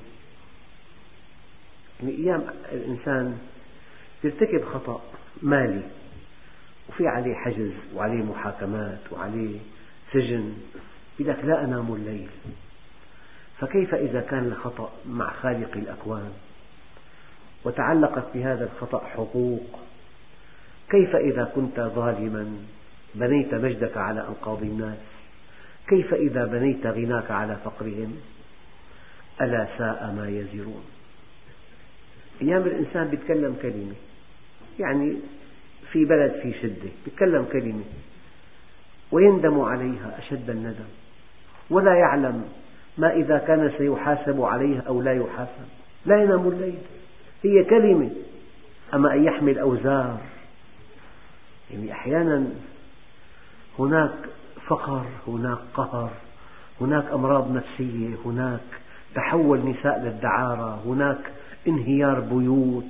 يعني 2.02 2.16
أيام 2.16 2.44
الإنسان 2.72 3.38
يرتكب 4.24 4.64
خطأ 4.64 5.02
مالي 5.42 5.82
وفي 6.88 7.08
عليه 7.08 7.34
حجز 7.34 7.72
وعليه 7.94 8.24
محاكمات 8.24 9.12
وعليه 9.12 9.58
سجن 10.12 10.54
يقول 11.18 11.32
لك 11.32 11.44
لا 11.44 11.64
أنام 11.64 11.94
الليل. 11.94 12.28
فكيف 13.58 13.94
إذا 13.94 14.20
كان 14.20 14.44
الخطأ 14.44 14.92
مع 15.06 15.32
خالق 15.32 15.76
الأكوان؟ 15.76 16.32
وتعلقت 17.64 18.24
بهذا 18.34 18.64
الخطأ 18.64 19.06
حقوق. 19.06 19.80
كيف 20.90 21.16
إذا 21.16 21.52
كنت 21.54 21.80
ظالما 21.80 22.56
بنيت 23.14 23.54
مجدك 23.54 23.96
على 23.96 24.20
أنقاض 24.28 24.62
الناس؟ 24.62 24.98
كيف 25.88 26.14
إذا 26.14 26.44
بنيت 26.44 26.86
غناك 26.86 27.30
على 27.30 27.56
فقرهم؟ 27.64 28.16
ألا 29.40 29.66
ساء 29.78 30.14
ما 30.16 30.28
يزرون. 30.28 30.84
أيام 32.42 32.62
الإنسان 32.62 33.10
يتكلم 33.12 33.56
كلمة 33.62 33.94
يعني 34.78 35.16
في 35.92 36.04
بلد 36.04 36.32
في 36.42 36.52
شدة 36.62 36.90
يتكلم 37.06 37.44
كلمة 37.52 37.84
ويندم 39.12 39.60
عليها 39.60 40.18
أشد 40.18 40.50
الندم. 40.50 40.88
ولا 41.70 41.94
يعلم 41.94 42.44
ما 42.98 43.12
إذا 43.12 43.38
كان 43.38 43.72
سيحاسب 43.78 44.42
عليها 44.42 44.82
أو 44.88 45.02
لا 45.02 45.12
يحاسب. 45.12 45.68
لا 46.06 46.22
ينام 46.22 46.48
الليل. 46.48 46.78
هي 47.42 47.64
كلمة. 47.64 48.10
أما 48.94 49.14
أن 49.14 49.24
يحمل 49.24 49.58
أوزار. 49.58 50.20
يعني 51.70 51.92
أحيانا 51.92 52.46
هناك 53.78 54.12
فقر 54.66 55.06
هناك 55.26 55.58
قهر 55.74 56.10
هناك 56.80 57.04
أمراض 57.12 57.52
نفسية 57.52 58.16
هناك 58.24 58.79
تحول 59.14 59.58
نساء 59.70 60.02
للدعارة. 60.02 60.82
هناك 60.86 61.32
انهيار 61.68 62.20
بيوت. 62.20 62.84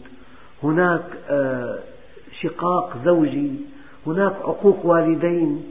هناك 0.62 1.04
آه، 1.30 1.78
شقاق 2.40 2.98
زوجي. 3.04 3.50
هناك 4.06 4.33
عقوق 4.33 4.87
والدين. 4.87 5.64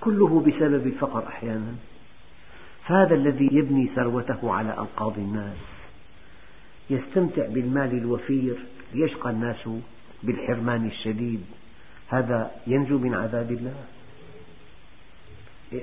كله 0.00 0.40
بسبب 0.40 0.86
الفقر 0.86 1.26
أحيانا. 1.28 1.74
فهذا 2.86 3.14
الذي 3.14 3.48
يبني 3.52 3.90
ثروته 3.96 4.52
على 4.52 4.78
أنقاض 4.78 5.18
الناس. 5.18 5.56
يستمتع 6.90 7.46
بالمال 7.46 7.98
الوفير 7.98 8.56
ليشقى 8.94 9.30
الناس 9.30 9.68
بالحرمان 10.22 10.86
الشديد. 10.86 11.44
هذا 12.08 12.50
ينجو 12.66 12.98
من 12.98 13.14
عذاب 13.14 13.50
الله. 13.50 13.84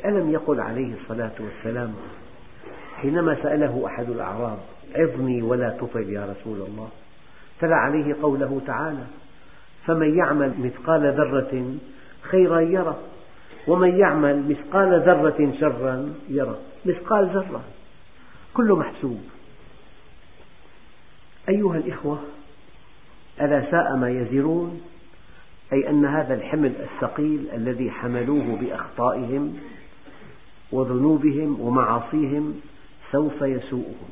ألم 0.06 0.32
يقل 0.32 0.60
عليه 0.60 0.94
الصلاة 1.02 1.32
والسلام 1.40 1.94
حينما 3.02 3.36
سأله 3.44 3.84
أحد 3.86 4.10
الأعراب 4.10 4.58
عظني 4.96 5.42
ولا 5.42 5.70
تطل 5.70 6.10
يا 6.10 6.26
رسول 6.26 6.62
الله؟ 6.62 6.90
تلا 7.60 7.76
عليه 7.76 8.16
قوله 8.22 8.62
تعالى 8.68 9.04
فمن 9.86 10.18
يعمل 10.18 10.54
مثقال 10.60 11.14
ذرة 11.14 11.76
خيرا 12.22 12.60
يره 12.60 13.00
ومن 13.68 14.00
يعمل 14.00 14.50
مثقال 14.50 15.02
ذرة 15.02 15.54
شرا 15.60 16.14
يره. 16.30 16.60
مثقال 16.86 17.30
ذرة 17.30 17.64
كله 18.54 18.76
محسوب. 18.76 19.22
أيها 21.50 21.78
الإخوة 21.78 22.20
ألا 23.42 23.72
ساء 23.72 23.96
ما 23.96 24.10
يزرون؟ 24.10 24.82
أي 25.74 25.90
أن 25.90 26.06
هذا 26.06 26.34
الحمل 26.34 26.74
الثقيل 26.80 27.48
الذي 27.54 27.92
حملوه 27.92 28.58
بأخطائهم 28.62 29.58
وذنوبهم 30.72 31.62
ومعاصيهم 31.62 32.62
سوف 33.12 33.42
يسوءهم. 33.42 34.10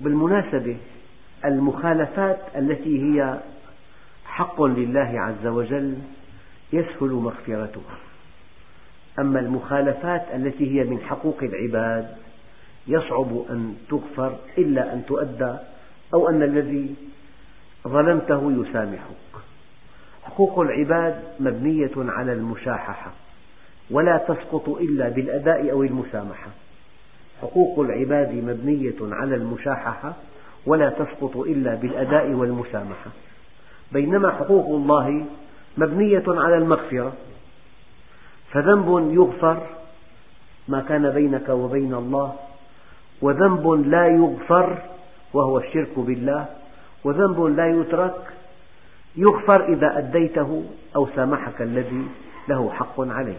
بالمناسبة 0.00 0.76
المخالفات 1.44 2.38
التي 2.56 3.02
هي 3.02 3.40
حق 4.24 4.62
لله 4.62 5.20
عز 5.20 5.46
وجل 5.46 5.98
يسهل 6.72 7.10
مغفرتها. 7.10 7.98
أما 9.18 9.40
المخالفات 9.40 10.26
التي 10.34 10.74
هي 10.74 10.84
من 10.84 11.00
حقوق 11.00 11.38
العباد 11.42 12.16
يصعب 12.86 13.44
أن 13.50 13.74
تغفر 13.88 14.36
إلا 14.58 14.92
أن 14.92 15.06
تؤدى 15.06 15.56
أو 16.14 16.28
أن 16.28 16.42
الذي 16.42 16.94
ظلمته 17.88 18.52
يسامحك. 18.52 19.16
حقوق 20.22 20.58
العباد 20.60 21.22
مبنية 21.40 21.92
على 21.96 22.32
المشاححة 22.32 23.12
ولا 23.90 24.18
تسقط 24.18 24.68
إلا 24.68 25.08
بالأداء 25.08 25.70
أو 25.70 25.82
المسامحة. 25.82 26.50
حقوق 27.42 27.80
العباد 27.80 28.34
مبنية 28.34 28.96
على 29.02 29.34
المشاححة 29.34 30.12
ولا 30.66 30.90
تسقط 30.90 31.36
إلا 31.36 31.74
بالأداء 31.74 32.30
والمسامحة. 32.30 33.10
بينما 33.92 34.30
حقوق 34.30 34.66
الله 34.66 35.24
مبنية 35.78 36.24
على 36.28 36.56
المغفرة 36.56 37.12
فذنب 38.52 39.10
يغفر 39.14 39.66
ما 40.68 40.80
كان 40.80 41.10
بينك 41.10 41.48
وبين 41.48 41.94
الله 41.94 42.34
وذنب 43.22 43.68
لا 43.68 44.06
يغفر 44.06 44.78
وهو 45.34 45.58
الشرك 45.58 45.98
بالله 45.98 46.46
وذنب 47.04 47.40
لا 47.40 47.66
يترك 47.66 48.32
يغفر 49.16 49.72
إذا 49.72 49.98
أديته 49.98 50.64
أو 50.96 51.08
سامحك 51.16 51.62
الذي 51.62 52.06
له 52.48 52.70
حق 52.70 53.00
عليك. 53.00 53.36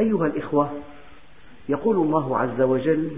أيها 0.00 0.26
الإخوة 0.26 0.70
يقول 1.68 1.96
الله 1.96 2.38
عز 2.38 2.60
وجل 2.60 3.10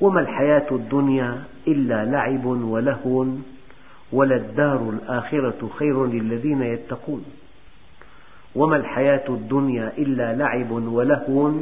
وما 0.00 0.20
الحياة 0.20 0.66
الدنيا 0.72 1.44
إلا 1.68 2.04
لعب 2.04 2.44
ولهو 2.44 3.26
وللدار 4.12 4.90
الآخرة 4.90 5.70
خير 5.78 6.06
للذين 6.06 6.62
يتقون. 6.62 7.24
وما 8.54 8.76
الحياة 8.76 9.24
الدنيا 9.28 9.92
إلا 9.98 10.34
لعب 10.34 10.70
ولهو 10.70 11.52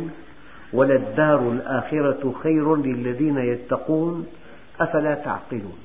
وللدار 0.73 1.53
الآخرة 1.53 2.35
خير 2.43 2.77
للذين 2.77 3.39
يتقون. 3.39 4.27
أفلا 4.81 5.15
تعقلون؟ 5.15 5.79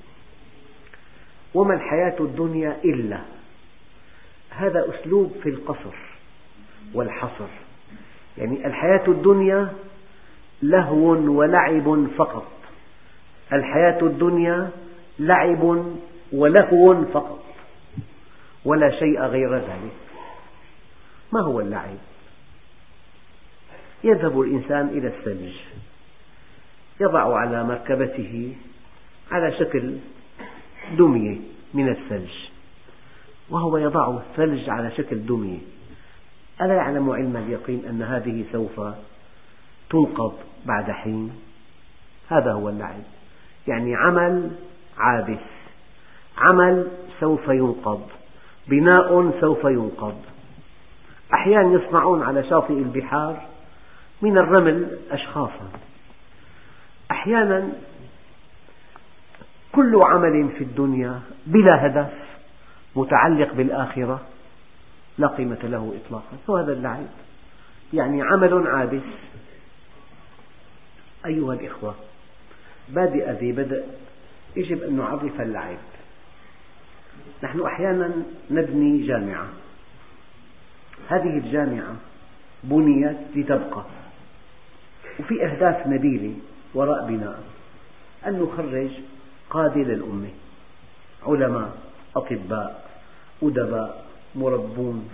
وما 1.54 1.74
الحياة 1.74 2.16
الدنيا 2.20 2.78
إلا 2.86 3.20
هذا 4.50 4.86
أسلوب 4.90 5.32
في 5.44 5.50
القصر 5.50 5.96
والحصر. 6.94 7.50
يعني 8.38 8.68
الحياة 8.68 9.04
الدنيا 9.08 9.74
لهو 10.62 11.12
ولعب 11.12 12.08
فقط. 12.18 12.52
الحياة 13.54 14.02
الدنيا 14.02 14.70
لعب 15.20 15.86
ولهو 16.32 17.06
فقط. 17.06 17.44
ولا 18.66 19.00
شيء 19.00 19.22
غير 19.22 19.56
ذلك. 19.56 19.96
ما 21.34 21.42
هو 21.42 21.60
اللعب؟ 21.60 21.98
يذهب 24.04 24.42
الإنسان 24.42 24.88
إلى 24.88 25.08
الثلج. 25.08 25.54
يضع 27.00 27.38
على 27.38 27.64
مركبته 27.64 28.56
على 29.32 29.52
شكل 29.52 29.96
دمية 30.98 31.38
من 31.74 31.90
الثلج. 31.90 32.32
وهو 33.50 33.78
يضع 33.78 34.18
الثلج 34.18 34.70
على 34.70 34.92
شكل 34.92 35.26
دمية. 35.26 35.60
ألا 36.62 36.74
يعلم 36.74 37.10
علم 37.10 37.38
اليقين 37.38 37.86
أن 37.90 38.02
هذه 38.02 38.46
سوف 38.52 38.82
تنقض 39.90 40.34
بعد 40.66 40.92
حين. 40.92 41.32
هذا 42.30 42.52
هو 42.52 42.70
اللعب 42.70 43.04
يعني 43.68 43.96
عمل 43.96 44.52
عابث. 44.98 45.44
عمل 46.38 46.88
سوف 47.20 47.48
ينقض. 47.48 48.08
بناء 48.68 49.40
سوف 49.42 49.64
ينقض. 49.64 50.22
أحيانا 51.34 51.82
يصنعون 51.82 52.24
على 52.24 52.44
شاطئ 52.44 52.74
البحار 52.74 53.42
من 54.22 54.38
الرمل 54.38 54.98
أشخاصا. 55.12 55.70
أحيانا 57.12 57.70
كل 59.72 59.96
عمل 60.02 60.50
في 60.58 60.64
الدنيا 60.64 61.22
بلا 61.46 61.86
هدف 61.86 62.14
متعلق 62.96 63.54
بالآخرة 63.54 64.22
لا 65.18 65.28
قيمة 65.28 65.60
له 65.64 65.94
إطلاقا. 66.06 66.38
وهذا 66.48 66.74
اللعب 66.74 67.06
يعني 67.94 68.22
عمل 68.22 68.68
عابس 68.68 69.02
أيها 71.26 71.54
الإخوة 71.54 71.96
بادئ 72.90 73.32
ذي 73.32 73.52
بدء 73.52 73.86
يجب 74.56 74.84
أن 74.84 74.98
نعرف 74.98 75.42
اللعب. 75.42 75.78
نحن 77.44 77.62
أحيانا 77.62 78.12
نبني 78.52 79.08
جامعة. 79.08 79.48
هذه 81.10 81.38
الجامعة 81.38 81.96
بنيت 82.64 83.18
لتبقى. 83.36 83.86
وفي 85.20 85.46
أهداف 85.46 85.88
نبيلة 85.88 86.34
وراء 86.74 87.08
بناء. 87.08 87.44
أن 88.28 88.40
نخرج 88.40 88.92
قادة 89.50 89.82
للأمة. 89.82 90.30
علماء 91.24 91.78
أطباء 92.16 92.90
أدباء 93.44 94.06
مربون. 94.36 95.10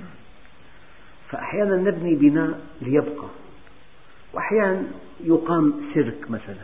فأحيانا 1.30 1.76
نبني 1.76 2.16
بناء 2.16 2.60
ليبقى. 2.82 3.28
وأحيانا 4.34 4.84
يقام 5.24 5.82
سيرك 5.94 6.32
مثلا. 6.32 6.64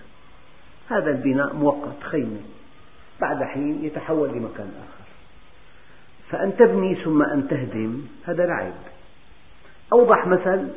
هذا 0.90 1.12
البناء 1.12 1.54
مؤقت 1.54 2.04
خيمة. 2.04 2.40
بعد 3.22 3.44
حين 3.44 3.86
يتحول 3.86 4.30
لمكان 4.30 4.68
آخر. 4.68 5.10
فأن 6.30 6.58
تبني 6.58 6.96
ثم 6.96 7.24
أن 7.24 7.48
تهدم 7.48 8.02
هذا 8.26 8.46
لعب 8.46 8.74
أوضح 9.94 10.28
مثل 10.28 10.68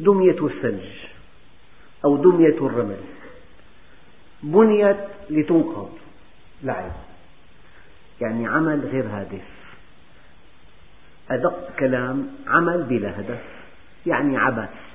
دمية 0.00 0.46
الثلج 0.46 0.90
أو 2.04 2.16
دمية 2.16 2.66
الرمل. 2.66 3.00
بنيت 4.42 4.96
لتنقض. 5.30 5.98
لعب. 6.62 6.92
يعني 8.20 8.46
عمل 8.46 8.80
غير 8.80 9.06
هادف. 9.06 9.48
أدق 11.30 11.76
كلام 11.78 12.30
عمل 12.46 12.82
بلا 12.82 13.20
هدف. 13.20 13.42
يعني 14.06 14.36
عبث. 14.36 14.87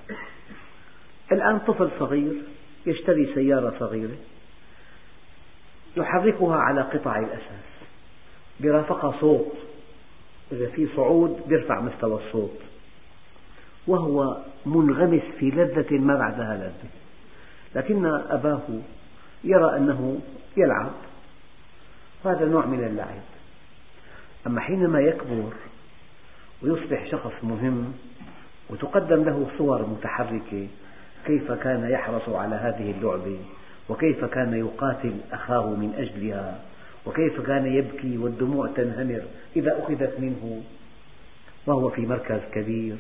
الآن 1.32 1.60
طفل 1.60 1.90
صغير 2.00 2.34
يشتري 2.86 3.34
سيارة 3.36 3.74
صغيرة 3.80 4.16
يحركها 5.98 6.56
على 6.56 6.82
قطع 6.82 7.20
الأساس 7.20 7.74
برافقها 8.60 9.20
صوت 9.20 9.54
إذا 10.52 10.70
في 10.70 10.88
صعود 10.96 11.42
يرفع 11.48 11.82
مستوى 11.82 12.26
الصوت 12.26 12.60
وهو 13.88 14.38
منغمس 14.66 15.22
في 15.40 15.50
لذة 15.50 15.98
ما 15.98 16.18
بعدها 16.18 16.58
لذة. 16.58 16.90
لكن 17.76 18.06
أباه 18.06 18.62
يرى 19.44 19.78
أنه 19.78 20.20
يلعب 20.58 20.92
هذا 22.26 22.46
نوع 22.46 22.66
من 22.66 22.84
اللعب. 22.84 23.22
أما 24.48 24.62
حينما 24.62 25.00
يكبر 25.00 25.54
ويصبح 26.64 27.12
شخص 27.12 27.44
مهم 27.44 27.94
وتقدم 28.70 29.24
له 29.24 29.48
صور 29.58 29.86
متحركة 29.86 30.68
كيف 31.26 31.52
كان 31.52 31.90
يحرص 31.90 32.30
على 32.30 32.56
هذه 32.56 32.92
اللعبة 32.92 33.38
وكيف 33.90 34.26
كان 34.26 34.54
يقاتل 34.54 35.14
أخاه 35.32 35.70
من 35.70 35.94
أجلها؟ 35.98 36.60
وكيف 37.06 37.42
كان 37.42 37.66
يبكي 37.66 38.18
والدموع 38.18 38.68
تنهمر 38.76 39.22
إذا 39.56 39.80
أخذت 39.80 40.20
منه؟ 40.20 40.64
وهو 41.68 41.90
في 41.90 42.02
مركز 42.02 42.40
كبير 42.54 42.96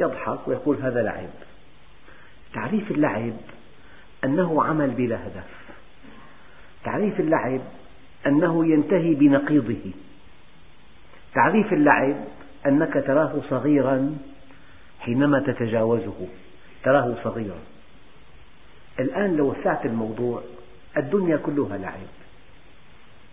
يضحك 0.00 0.48
ويقول 0.48 0.76
هذا 0.76 1.02
لعب. 1.02 1.30
تعريف 2.54 2.90
اللعب 2.90 3.32
أنه 4.24 4.64
عمل 4.64 4.90
بلا 4.90 5.16
هدف. 5.16 5.50
تعريف 6.84 7.20
اللعب 7.20 7.60
أنه 8.26 8.66
ينتهي 8.66 9.14
بنقيضه. 9.14 9.90
تعريف 11.34 11.72
اللعب 11.72 12.16
أنك 12.66 13.04
تراه 13.06 13.42
صغيرا 13.50 14.16
حينما 15.00 15.40
تتجاوزه. 15.40 16.28
تراه 16.84 17.14
صغيرا. 17.24 17.58
الآن 19.00 19.36
لو 19.36 19.50
وسعت 19.50 19.86
الموضوع 19.86 20.42
الدنيا 20.96 21.36
كلها 21.36 21.78
لعب. 21.78 22.12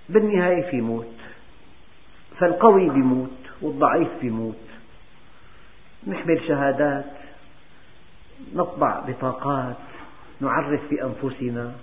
بالنهاية 0.09 0.71
في 0.71 0.81
موت 0.81 1.15
فالقوي 2.39 2.89
بيموت 2.89 3.29
والضعيف 3.61 4.07
بيموت. 4.21 4.55
نحمل 6.07 6.41
شهادات 6.47 7.13
نطبع 8.55 8.99
بطاقات 8.99 9.75
نعرف 10.41 10.81
بأنفسنا 10.91 11.75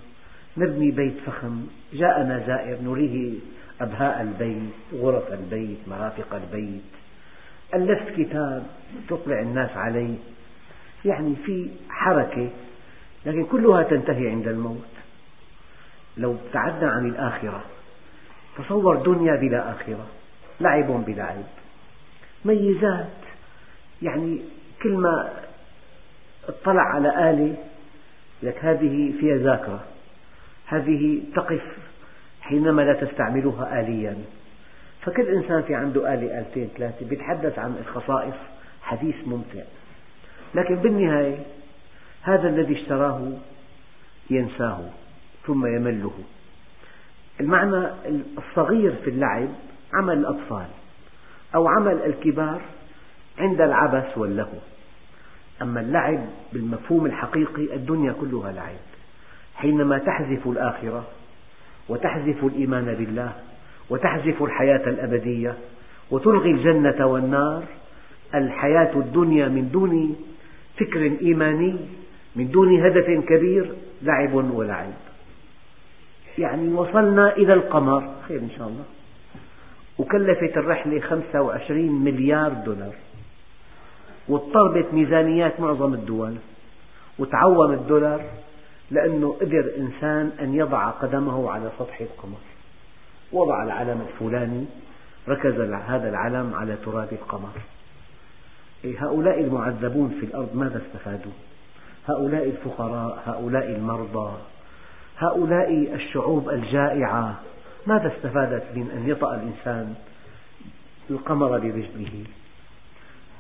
نبني 0.56 0.90
بيت 0.90 1.16
فخم. 1.26 1.66
جاءنا 1.92 2.46
زائر 2.46 2.80
نريه 2.82 3.38
أبهاء 3.80 4.22
البيت 4.22 4.72
غرف 4.94 5.32
البيت 5.32 5.78
مرافق 5.88 6.34
البيت. 6.34 6.82
ألفت 7.74 8.20
كتاب 8.20 8.66
تطلع 9.08 9.40
الناس 9.40 9.70
عليه. 9.76 10.16
يعني 11.06 11.36
في 11.46 11.68
حركة 11.90 12.48
لكن 13.26 13.44
كلها 13.44 13.82
تنتهي 13.82 14.30
عند 14.30 14.48
الموت. 14.48 14.96
لو 16.16 16.32
ابتعدنا 16.46 16.90
عن 16.90 17.06
الآخرة 17.06 17.64
تصور 18.58 18.96
دنيا 18.96 19.36
بلا 19.36 19.70
آخرة 19.70 20.06
لعب 20.60 21.04
بلعب 21.04 21.44
ميزات 22.44 23.06
يعني 24.02 24.40
كل 24.82 24.92
ما 24.92 25.32
اطلع 26.48 26.82
على 26.82 27.30
آلة 27.30 27.56
لك 28.42 28.64
هذه 28.64 29.12
فيها 29.20 29.36
ذاكرة 29.36 29.84
هذه 30.66 31.22
تقف 31.34 31.62
حينما 32.40 32.82
لا 32.82 32.92
تستعملها 32.92 33.80
آليا. 33.80 34.16
فكل 35.02 35.28
إنسان 35.28 35.62
في 35.62 35.74
عنده 35.74 36.14
آلة 36.14 36.38
آلتين 36.38 36.68
ثلاثة 36.76 37.12
يتحدث 37.12 37.58
عن 37.58 37.76
الخصائص 37.80 38.34
حديث 38.82 39.14
ممتع. 39.26 39.62
لكن 40.54 40.74
بالنهاية 40.76 41.38
هذا 42.22 42.48
الذي 42.48 42.74
اشتراه 42.74 43.32
ينساه 44.30 44.80
ثم 45.46 45.66
يمله. 45.66 46.12
المعنى 47.40 47.86
الصغير 48.38 48.94
في 49.04 49.10
اللعب 49.10 49.48
عمل 49.94 50.18
الأطفال 50.18 50.66
أو 51.54 51.68
عمل 51.68 52.02
الكبار 52.02 52.60
عند 53.38 53.60
العبث 53.60 54.18
واللهو. 54.18 54.58
أما 55.62 55.80
اللعب 55.80 56.26
بالمفهوم 56.52 57.06
الحقيقي 57.06 57.74
الدنيا 57.74 58.12
كلها 58.12 58.52
لعب. 58.52 58.76
حينما 59.56 59.98
تحذف 59.98 60.48
الآخرة 60.48 61.04
وتحذف 61.88 62.44
الإيمان 62.44 62.84
بالله 62.84 63.32
وتحذف 63.90 64.42
الحياة 64.42 64.88
الأبدية 64.88 65.54
وتلغي 66.10 66.50
الجنة 66.50 67.06
والنار 67.06 67.64
الحياة 68.34 68.96
الدنيا 68.96 69.48
من 69.48 69.70
دون 69.70 70.16
فكر 70.76 71.16
إيماني 71.22 71.76
من 72.36 72.50
دون 72.50 72.86
هدف 72.86 73.06
كبير 73.28 73.72
لعب 74.02 74.34
ولعب. 74.34 74.92
يعني 76.38 76.72
وصلنا 76.72 77.36
إلى 77.36 77.52
القمر. 77.52 78.14
خير 78.28 78.38
إن 78.38 78.50
شاء 78.58 78.68
الله. 78.68 78.84
وكلفت 79.98 80.56
الرحلة 80.56 81.00
25 81.00 82.04
مليار 82.04 82.52
دولار. 82.52 82.94
واضطربت 84.28 84.86
ميزانيات 84.92 85.60
معظم 85.60 85.94
الدول. 85.94 86.34
وتعوم 87.18 87.72
الدولار 87.72 88.20
لأنه 88.90 89.36
قدر 89.40 89.72
إنسان 89.78 90.30
أن 90.40 90.54
يضع 90.54 90.90
قدمه 90.90 91.50
على 91.50 91.70
سطح 91.78 92.00
القمر. 92.00 92.38
وضع 93.32 93.62
العلم 93.62 94.06
الفلاني 94.08 94.64
ركز 95.28 95.60
هذا 95.60 96.08
العلم 96.08 96.54
على 96.54 96.76
تراب 96.84 97.08
القمر. 97.12 97.75
هؤلاء 98.84 99.40
المعذبون 99.40 100.16
في 100.20 100.26
الأرض 100.26 100.56
ماذا 100.56 100.82
استفادوا؟ 100.86 101.32
هؤلاء 102.08 102.44
الفقراء، 102.44 103.22
هؤلاء 103.26 103.70
المرضى، 103.70 104.38
هؤلاء 105.18 105.94
الشعوب 105.94 106.50
الجائعة 106.50 107.40
ماذا 107.86 108.12
استفادت 108.16 108.64
من 108.74 108.90
أن 108.90 109.08
يطأ 109.10 109.34
الإنسان 109.34 109.94
القمر 111.10 111.48
برجله؟ 111.48 112.24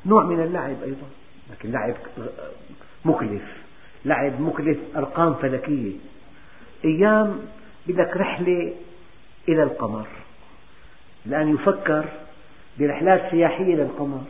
نوع 0.06 0.24
من 0.24 0.40
اللعب 0.40 0.82
أيضا، 0.82 1.06
لكن 1.50 1.70
لعب 1.72 1.94
مكلف، 3.04 3.42
لعب 4.04 4.40
مكلف 4.40 4.78
أرقام 4.96 5.34
فلكية، 5.34 5.92
أيام 6.84 7.40
بدك 7.86 8.16
رحلة 8.16 8.74
إلى 9.48 9.62
القمر، 9.62 10.06
الآن 11.26 11.54
يفكر 11.54 12.04
برحلات 12.78 13.30
سياحية 13.30 13.74
للقمر 13.74 14.22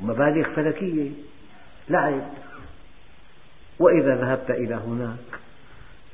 مبالغ 0.00 0.54
فلكية 0.54 1.10
لعب. 1.88 2.22
وإذا 3.78 4.16
ذهبت 4.16 4.50
إلى 4.50 4.74
هناك 4.74 5.40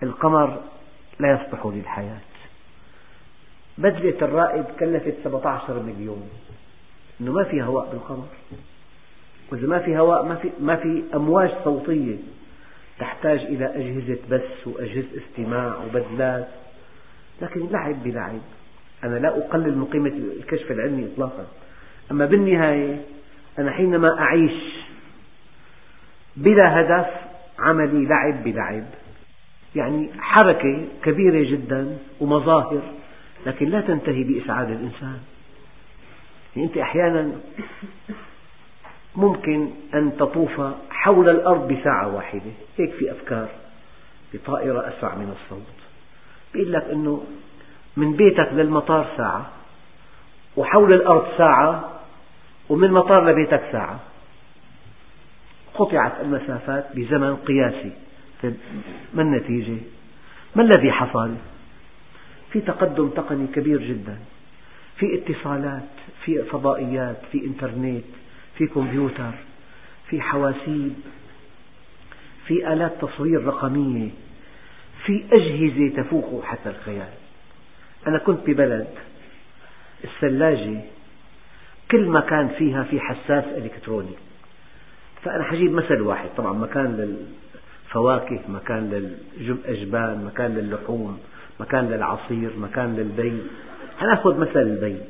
القمر 0.03 0.63
لا 1.21 1.33
يصلح 1.33 1.67
للحياة. 1.67 2.21
بدلة 3.79 4.17
الرائد 4.23 4.65
كلفت 4.81 5.15
17 5.25 5.83
مليون. 5.83 6.31
أنه 7.21 7.33
ما 7.33 7.45
في 7.45 7.63
هواء 7.63 7.91
بالقمر. 7.91 8.27
وإذا 9.53 9.67
ما 9.67 9.79
في 9.79 9.99
هواء 9.99 10.23
ما 10.23 10.35
في, 10.35 10.51
ما 10.61 10.77
في 10.77 11.03
أمواج 11.15 11.51
صوتية 11.65 12.17
تحتاج 12.99 13.41
إلى 13.41 13.67
أجهزة 13.67 14.19
بث 14.31 14.67
وأجهزة 14.67 15.09
استماع 15.17 15.77
وبدلات. 15.77 16.49
لكن 17.43 17.69
لعب 17.71 18.03
بلعب. 18.03 18.41
أنا 19.05 19.19
لا 19.19 19.39
أقلل 19.39 19.79
من 19.79 19.85
قيمة 19.85 20.13
الكشف 20.41 20.71
العلمي 20.71 21.09
إطلاقا. 21.13 21.47
أما 22.11 22.27
بالنهاية 22.27 23.05
أنا 23.61 23.71
حينما 23.71 24.21
أعيش 24.21 24.53
بلا 26.37 26.81
هدف 26.81 27.07
عملي 27.59 28.07
لعب 28.07 28.45
بلعب. 28.45 28.85
يعني 29.77 30.11
حركة 30.21 30.85
كبيرة 31.03 31.51
جدا 31.51 31.99
ومظاهر 32.21 32.83
لكن 33.47 33.69
لا 33.69 33.81
تنتهي 33.81 34.25
بإسعاد 34.25 34.71
الإنسان. 34.71 35.19
يعني 36.57 36.69
أنت 36.69 36.77
أحيانا 36.77 37.33
ممكن 39.17 39.71
أن 39.95 40.17
تطوف 40.17 40.61
حول 40.91 41.29
الأرض 41.29 41.73
بساعة 41.73 42.15
واحدة 42.17 42.51
هيك 42.79 42.93
في 42.93 43.13
أفكار 43.13 43.49
بطائرة 44.35 44.89
أسرع 44.89 45.15
من 45.15 45.37
الصوت. 45.43 45.77
بيقول 46.55 46.73
لك 46.73 46.85
أنه 46.85 47.25
من 47.97 48.17
بيتك 48.17 48.49
للمطار 48.53 49.07
ساعة 49.17 49.51
وحول 50.57 50.93
الأرض 50.93 51.27
ساعة 51.39 51.90
ومن 52.71 52.85
المطار 52.85 53.31
لبيتك 53.31 53.63
ساعة 53.73 54.01
قطعت 55.75 56.21
المسافات 56.21 56.87
بزمن 56.95 57.37
قياسي 57.37 57.93
ما 59.15 59.23
النتيجة؟ 59.23 59.77
ما 60.57 60.63
الذي 60.63 60.93
حصل؟ 60.93 61.35
في 62.53 62.61
تقدم 62.61 63.09
تقني 63.09 63.47
كبير 63.47 63.83
جدا 63.83 64.19
في 64.97 65.07
اتصالات 65.15 65.89
في 66.25 66.43
فضائيات 66.43 67.17
في 67.33 67.45
إنترنت 67.45 68.05
في 68.59 68.67
كمبيوتر 68.67 69.33
في 70.09 70.21
حواسيب 70.21 70.93
في 72.47 72.73
آلات 72.73 72.93
تصوير 73.01 73.45
رقمية 73.45 74.09
في 75.05 75.25
أجهزة 75.33 76.03
تفوق 76.03 76.45
حتى 76.45 76.69
الخيال 76.71 77.09
أنا 78.07 78.19
كنت 78.19 78.51
ببلد 78.51 78.89
الثلاجة 80.05 80.81
كل 81.91 82.09
مكان 82.09 82.49
فيها 82.49 82.83
في 82.83 83.01
حساس 83.01 83.45
إلكتروني. 83.57 84.15
فأنا 85.23 85.45
حجيب 85.45 85.73
مثل 85.73 86.01
واحد 86.01 86.29
طبعا 86.37 86.53
مكان 86.53 87.17
للفواكه 87.87 88.41
مكان 88.49 89.13
للأجبان 89.39 90.25
مكان 90.25 90.55
للحوم 90.55 91.19
مكان 91.61 91.91
للعصير 91.91 92.51
مكان 92.59 92.97
للبيض. 92.97 93.47
هنأخذ 93.99 94.39
مثل 94.39 94.61
البيض. 94.61 95.05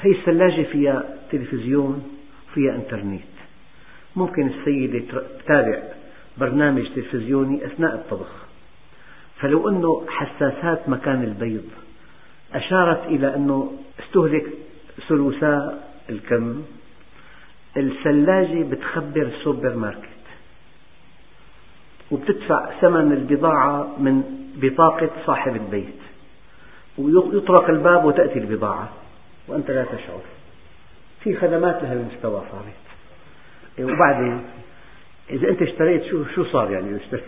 هي 0.00 0.10
الثلاجة 0.10 0.62
فيها 0.62 1.04
تلفزيون 1.30 2.18
فيها 2.54 2.74
إنترنت. 2.74 3.22
ممكن 4.16 4.48
السيدة 4.48 5.22
تتابع 5.38 5.82
برنامج 6.38 6.88
تلفزيوني 6.94 7.66
أثناء 7.66 7.94
الطبخ. 7.94 8.48
فلو 9.40 9.68
أنه 9.68 10.06
حساسات 10.08 10.88
مكان 10.88 11.22
البيض 11.24 11.64
أشارت 12.54 13.06
إلى 13.06 13.34
أنه 13.34 13.72
استهلك 14.00 14.46
ثلثا 15.08 15.84
الكم. 16.10 16.62
الثلاجة 17.76 18.62
بتخبر 18.62 19.22
السوبر 19.22 19.74
ماركت. 19.74 20.08
وبتدفع 22.10 22.70
ثمن 22.80 23.12
البضاعة 23.12 23.96
من 23.98 24.22
بطاقة 24.56 25.10
صاحب 25.26 25.56
البيت. 25.56 26.00
ويطرق 26.98 27.70
الباب 27.70 28.04
وتأتي 28.04 28.38
البضاعة. 28.38 28.88
وأنت 29.48 29.70
لا 29.70 29.84
تشعر. 29.84 30.20
في 31.24 31.36
خدمات 31.36 31.82
لهالمستوى 31.82 32.42
صارت. 32.52 32.88
وبعدين 33.90 34.44
إذا 35.30 35.48
أنت 35.48 35.62
اشتريت 35.62 36.04
شو 36.04 36.24
شو 36.34 36.44
صار 36.44 36.70
يعني؟ 36.70 36.96
اشتريت. 36.96 37.24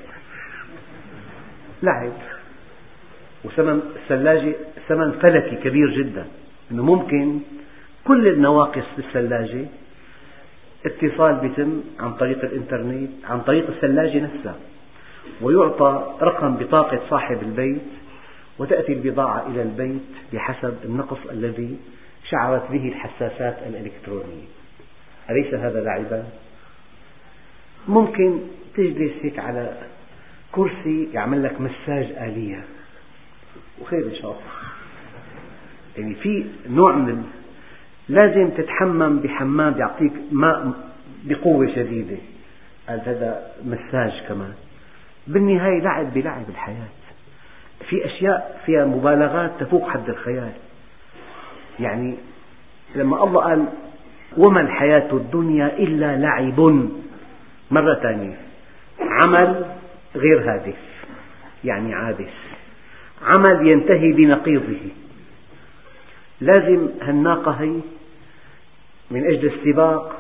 لعب. 1.83 2.13
وثمن 3.45 3.81
الثلاجة 3.97 4.55
ثمن 4.89 5.13
فلكي 5.13 5.57
كبير 5.57 5.91
جدا. 5.91 6.27
أنه 6.71 6.83
ممكن 6.83 7.41
كل 8.05 8.29
النواقص 8.29 8.85
بالثلاجة 8.97 9.67
اتصال 10.87 11.35
بيتم 11.35 11.81
عن 12.01 12.13
طريق 12.15 12.45
الإنترنت 12.45 13.11
عن 13.25 13.41
طريق 13.41 13.69
الثلاجة 13.69 14.19
نفسها 14.19 14.57
ويعطى 15.43 16.17
رقم 16.23 16.57
بطاقة 16.57 17.01
صاحب 17.11 17.43
البيت 17.43 17.83
وتأتي 18.59 18.93
البضاعة 18.93 19.47
إلى 19.47 19.63
البيت 19.63 20.03
بحسب 20.33 20.75
النقص 20.85 21.19
الذي 21.31 21.77
شعرت 22.31 22.71
به 22.71 22.89
الحساسات 22.89 23.59
الإلكترونية. 23.67 24.47
أليس 25.31 25.55
هذا 25.55 25.81
لعبا؟ 25.81 26.25
ممكن 27.89 28.41
تجلس 28.77 29.13
هيك 29.23 29.39
على 29.39 29.77
كرسي 30.53 31.09
يعمل 31.13 31.43
لك 31.45 31.61
مساج 31.61 32.05
آلية. 32.05 32.65
وخير 33.81 34.07
إن 34.07 34.15
شاء 34.15 34.31
الله. 34.31 34.60
يعني 35.99 36.15
في 36.15 36.45
نوع 36.69 36.93
من 36.93 37.25
لازم 38.09 38.51
تتحمم 38.51 39.19
بحمام 39.19 39.79
يعطيك 39.79 40.13
ماء 40.33 40.73
بقوة 41.25 41.67
شديدة. 41.67 42.17
قال 42.89 43.01
هذا 43.01 43.53
مساج 43.65 44.23
كمان. 44.29 44.53
بالنهاية 45.27 45.81
لعب 45.81 46.15
بلعب 46.15 46.49
الحياة. 46.49 46.89
في 47.89 48.07
أشياء 48.07 48.61
فيها 48.67 48.85
مبالغات 48.85 49.51
تفوق 49.61 49.89
حد 49.89 50.09
الخيال. 50.09 50.53
يعني 51.81 52.15
لما 52.95 53.25
الله 53.25 53.41
قال 53.41 53.67
وما 54.37 54.61
الحياة 54.61 55.13
الدنيا 55.13 55.67
إلا 55.67 56.17
لعب. 56.17 56.89
مرة 57.71 57.95
ثانية. 58.03 58.37
عمل 59.01 59.65
غير 60.17 60.53
هادف. 60.53 60.79
يعني 61.65 61.95
عابس. 61.95 62.35
عمل 63.23 63.69
ينتهي 63.69 64.13
بنقيضه. 64.13 64.79
لازم 66.41 66.89
هالناقة 67.03 67.51
هي 67.51 67.81
من 69.11 69.25
أجل 69.25 69.53
السباق 69.55 70.17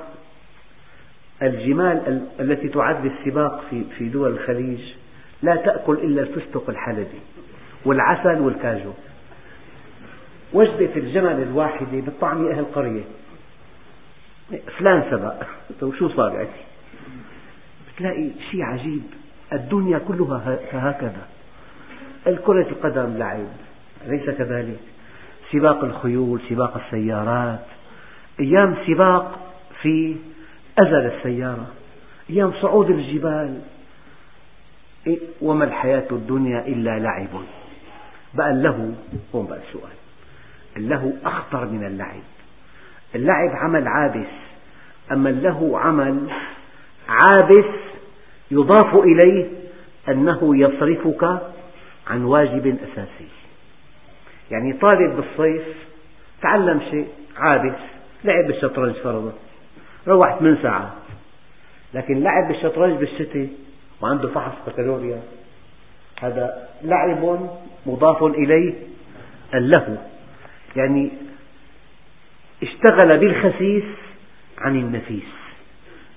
الجمال 1.42 2.26
التي 2.40 2.68
تعد 2.68 3.06
للسباق 3.06 3.64
في 3.98 4.08
دول 4.08 4.30
الخليج 4.30 4.80
لا 5.42 5.56
تأكل 5.56 5.92
إلا 5.92 6.22
الفستق 6.22 6.70
الحلبي 6.70 7.20
والعسل 7.84 8.40
والكاجو. 8.40 8.92
وجبة 10.52 10.96
الجمل 10.96 11.42
الواحدة 11.42 12.00
بالطعم 12.00 12.46
أهل 12.48 12.58
القرية 12.58 13.02
فلان 14.78 15.04
سبق. 15.10 15.34
طيب 15.80 15.94
شو 15.94 16.08
صار 16.08 16.32
يعني؟ 16.34 16.48
بتلاقي 17.94 18.30
شيء 18.50 18.62
عجيب. 18.62 19.02
الدنيا 19.52 19.98
كلها 19.98 20.58
هكذا. 20.72 21.26
الكرة 22.26 22.68
القدم 22.68 23.16
لعب. 23.18 23.46
أليس 24.06 24.30
كذلك. 24.30 24.80
سباق 25.52 25.84
الخيول 25.84 26.40
سباق 26.48 26.76
السيارات. 26.86 27.66
أيام 28.40 28.76
سباق 28.86 29.52
في 29.82 30.16
أزل 30.78 31.06
السيارة. 31.06 31.66
أيام 32.30 32.52
صعود 32.62 32.90
الجبال. 32.90 33.60
إيه، 35.06 35.18
وما 35.42 35.64
الحياة 35.64 36.06
الدنيا 36.12 36.66
إلا 36.66 36.98
لعب. 36.98 37.28
بقى 38.34 38.52
له 38.52 38.94
هون 39.34 39.46
بقى 39.46 39.58
السؤال 39.68 39.92
اللهو 40.76 41.10
أخطر 41.24 41.66
من 41.66 41.86
اللعب. 41.86 42.22
اللعب 43.14 43.50
عمل 43.56 43.88
عابس. 43.88 44.30
أما 45.12 45.30
اللهو 45.30 45.76
عمل 45.76 46.30
عابس 47.08 47.74
يضاف 48.50 48.94
إليه 48.94 49.46
أنه 50.08 50.56
يصرفك 50.56 51.40
عن 52.06 52.24
واجب 52.24 52.66
أساسي. 52.66 53.39
يعني 54.50 54.72
طالب 54.72 55.16
بالصيف 55.16 55.64
تعلم 56.42 56.80
شيء 56.90 57.08
عابس 57.36 57.78
لعب 58.24 58.46
بالشطرنج 58.46 58.94
فرضا. 58.94 59.32
روح 60.08 60.38
ثمان 60.38 60.58
ساعات 60.62 60.90
لكن 61.94 62.22
لعب 62.22 62.48
بالشطرنج 62.48 62.98
بالشتاء 62.98 63.48
وعنده 64.00 64.28
فحص 64.28 64.52
بكالوريا. 64.66 65.22
هذا 66.22 66.68
لعب 66.82 67.50
مضاف 67.86 68.22
إليه 68.22 68.74
اللهو. 69.54 69.96
يعني 70.76 71.10
اشتغل 72.62 73.18
بالخسيس 73.18 73.84
عن 74.58 74.76
النفيس. 74.76 75.32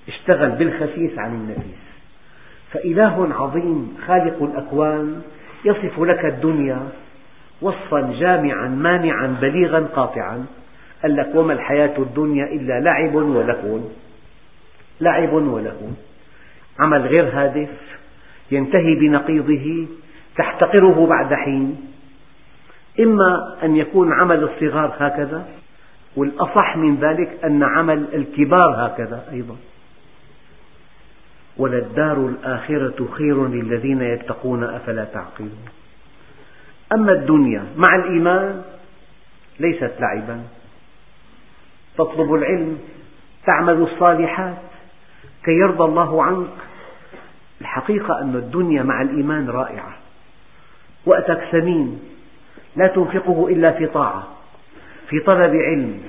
اشتغل 0.08 0.50
بالخسيس 0.50 1.18
عن 1.18 1.34
النفيس. 1.34 1.84
فإله 2.72 3.34
عظيم 3.34 3.96
خالق 4.06 4.42
الأكوان 4.42 5.22
يصف 5.64 6.00
لك 6.00 6.24
الدنيا. 6.24 6.88
وصفا 7.64 8.00
جامعا 8.20 8.68
مانعا 8.68 9.36
بليغا 9.40 9.80
قاطعا. 9.80 10.46
قال 11.02 11.16
لك 11.16 11.34
وما 11.34 11.52
الحياة 11.52 11.98
الدنيا 11.98 12.44
إلا 12.44 12.80
لعب 12.80 13.14
ولهو 13.14 13.80
لعب 15.00 15.32
ولهو 15.32 15.88
عمل 16.84 17.02
غير 17.06 17.28
هادف 17.32 17.68
ينتهي 18.50 18.94
بنقيضه 18.94 19.86
تحتقره 20.36 21.06
بعد 21.06 21.34
حين. 21.34 21.76
إما 23.00 23.56
أن 23.62 23.76
يكون 23.76 24.12
عمل 24.12 24.42
الصغار 24.44 24.96
هكذا 24.98 25.46
والأصح 26.16 26.76
من 26.76 26.96
ذلك 26.96 27.44
أن 27.44 27.62
عمل 27.62 28.04
الكبار 28.14 28.74
هكذا 28.76 29.24
أيضا. 29.32 29.56
وللدار 31.56 32.16
الآخرة 32.26 33.08
خير 33.12 33.46
للذين 33.48 34.02
يتقون 34.02 34.64
أفلا 34.64 35.04
تعقلون. 35.04 35.83
أما 36.92 37.12
الدنيا 37.12 37.64
مع 37.76 37.96
الإيمان 37.96 38.62
ليست 39.60 39.92
لعبا. 40.00 40.42
تطلب 41.98 42.34
العلم 42.34 42.78
تعمل 43.46 43.74
الصالحات 43.74 44.62
كي 45.44 45.50
يرضى 45.50 45.84
الله 45.84 46.24
عنك. 46.24 46.48
الحقيقة 47.60 48.20
أن 48.20 48.36
الدنيا 48.36 48.82
مع 48.82 49.02
الإيمان 49.02 49.50
رائعة. 49.50 49.96
وقتك 51.06 51.40
ثمين 51.52 52.00
لا 52.76 52.86
تنفقه 52.86 53.48
إلا 53.48 53.72
في 53.72 53.86
طاعة 53.86 54.28
في 55.08 55.20
طلب 55.20 55.54
علم 55.54 56.00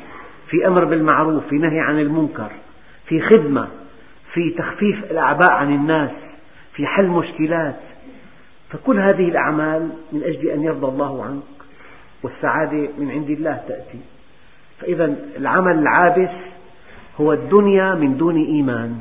في 0.50 0.68
أمر 0.68 0.86
بالمعروف 0.86 1.48
في 1.48 1.56
نهي 1.56 1.80
عن 1.80 2.00
المنكر 2.00 2.52
في 3.08 3.22
خدمة 3.22 3.68
في 4.34 4.52
تخفيف 4.58 5.12
الأعباء 5.12 5.52
عن 5.52 5.76
الناس 5.76 6.12
في 6.74 6.88
حل 6.88 7.08
مشكلات. 7.08 7.80
فكل 8.70 9.00
هذه 9.00 9.30
الأعمال 9.30 9.90
من 10.12 10.24
أجل 10.24 10.50
أن 10.50 10.64
يرضى 10.64 10.88
الله 10.88 11.24
عنك 11.24 11.44
والسعادة 12.24 12.90
من 12.98 13.12
عند 13.12 13.30
الله 13.30 13.64
تأتي. 13.68 14.00
فإذا 14.80 15.16
العمل 15.38 15.80
العابث 15.80 16.32
هو 17.22 17.34
الدنيا 17.34 17.94
من 17.94 18.18
دون 18.18 18.46
إيمان. 18.46 19.00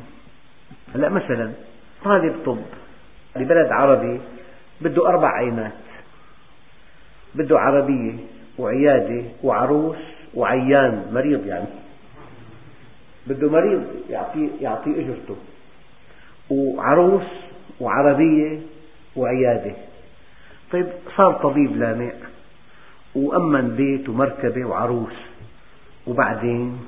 هلا 0.95 1.09
مثلا 1.09 1.53
طالب 2.05 2.35
طب 2.47 2.59
ببلد 3.37 3.69
عربي 3.73 4.21
بده 4.81 5.09
أربع 5.09 5.29
عينات. 5.29 5.73
بده 7.35 7.59
عربية 7.59 8.15
وعيادة 8.59 9.23
وعروس 9.43 9.97
وعيان 10.35 11.07
مريض 11.13 11.47
يعني. 11.47 11.67
بده 13.27 13.51
مريض 13.51 13.85
يعطيه 14.11 14.49
يعطيه 14.61 14.91
إجرته. 14.91 15.37
وعروس 16.51 17.27
وعربية 17.81 18.59
وعيادة 19.17 19.73
طيب 20.73 20.87
صار 21.17 21.33
طبيب 21.33 21.77
لامع 21.77 22.11
وأمن 23.15 23.77
بيت 23.77 24.09
ومركبة 24.09 24.65
وعروس 24.65 25.15
وبعدين 26.07 26.81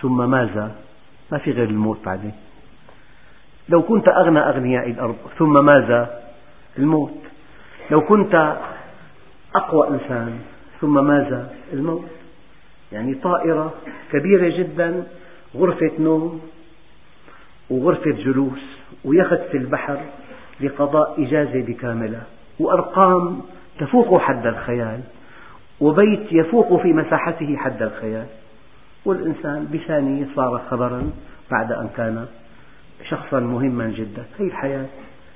ثم 0.00 0.30
ماذا؟ 0.30 0.74
ما 1.32 1.38
في 1.38 1.50
غير 1.50 1.68
الموت 1.68 1.98
بعدين 2.04 2.32
لو 3.68 3.82
كنت 3.82 4.08
أغنى 4.08 4.38
أغنياء 4.38 4.90
الأرض 4.90 5.16
ثم 5.38 5.64
ماذا؟ 5.64 6.22
الموت 6.78 7.18
لو 7.90 8.00
كنت 8.00 8.56
أقوى 9.54 9.88
إنسان 9.88 10.38
ثم 10.80 11.06
ماذا؟ 11.06 11.54
الموت 11.72 12.10
يعني 12.92 13.14
طائرة 13.14 13.74
كبيرة 14.12 14.58
جدا 14.58 15.06
غرفة 15.54 15.90
نوم 15.98 16.40
وغرفة 17.70 18.10
جلوس 18.10 18.60
ويخت 19.04 19.40
في 19.50 19.56
البحر 19.56 20.00
لقضاء 20.60 21.22
إجازة 21.22 21.62
بكاملة 21.62 22.22
وأرقام 22.60 23.40
تفوق 23.78 24.20
حد 24.20 24.46
الخيال 24.46 25.00
وبيت 25.80 26.32
يفوق 26.32 26.82
في 26.82 26.92
مساحته 26.92 27.56
حد 27.56 27.82
الخيال. 27.82 28.26
والإنسان 29.04 29.68
بثانية 29.72 30.26
صار 30.36 30.62
خبرا 30.70 31.10
بعد 31.50 31.72
أن 31.72 31.88
كان 31.96 32.26
شخصا 33.08 33.40
مهما 33.40 33.88
جدا. 33.88 34.24
هي 34.38 34.46
الحياة 34.46 34.86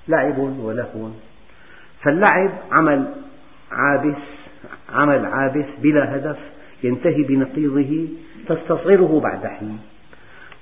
لعب 0.09 0.39
ولهو. 0.39 1.09
فاللعب 2.03 2.51
عمل 2.73 3.15
عابث 3.73 4.19
عمل 4.93 5.27
عابث 5.27 5.67
بلا 5.79 6.17
هدف 6.17 6.39
ينتهي 6.83 7.23
بنقيضه 7.23 8.09
تستصغره 8.49 9.21
بعد 9.21 9.47
حين. 9.47 9.79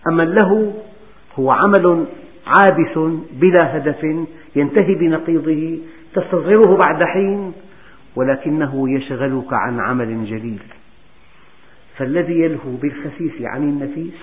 أما 0.09 0.22
اللهو 0.22 0.70
هو 1.38 1.50
عمل 1.50 2.07
عابث 2.47 2.99
بلا 3.32 3.76
هدف 3.76 4.26
ينتهي 4.57 4.94
بنقيضه 4.94 5.78
تستصغره 6.14 6.78
بعد 6.86 7.05
حين 7.05 7.53
ولكنه 8.16 8.90
يشغلك 8.90 9.53
عن 9.53 9.80
عمل 9.80 10.24
جليل. 10.24 10.62
فالذي 11.97 12.40
يلهو 12.40 12.70
بالخسيس 12.82 13.32
عن 13.42 13.62
النفيس 13.62 14.20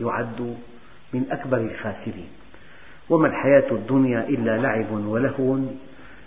يعد 0.00 0.56
من 1.14 1.24
أكبر 1.30 1.56
الخاسرين. 1.56 2.28
وما 3.10 3.28
الحياة 3.28 3.70
الدنيا 3.70 4.28
إلا 4.28 4.58
لعب 4.58 4.90
ولهو. 4.90 5.58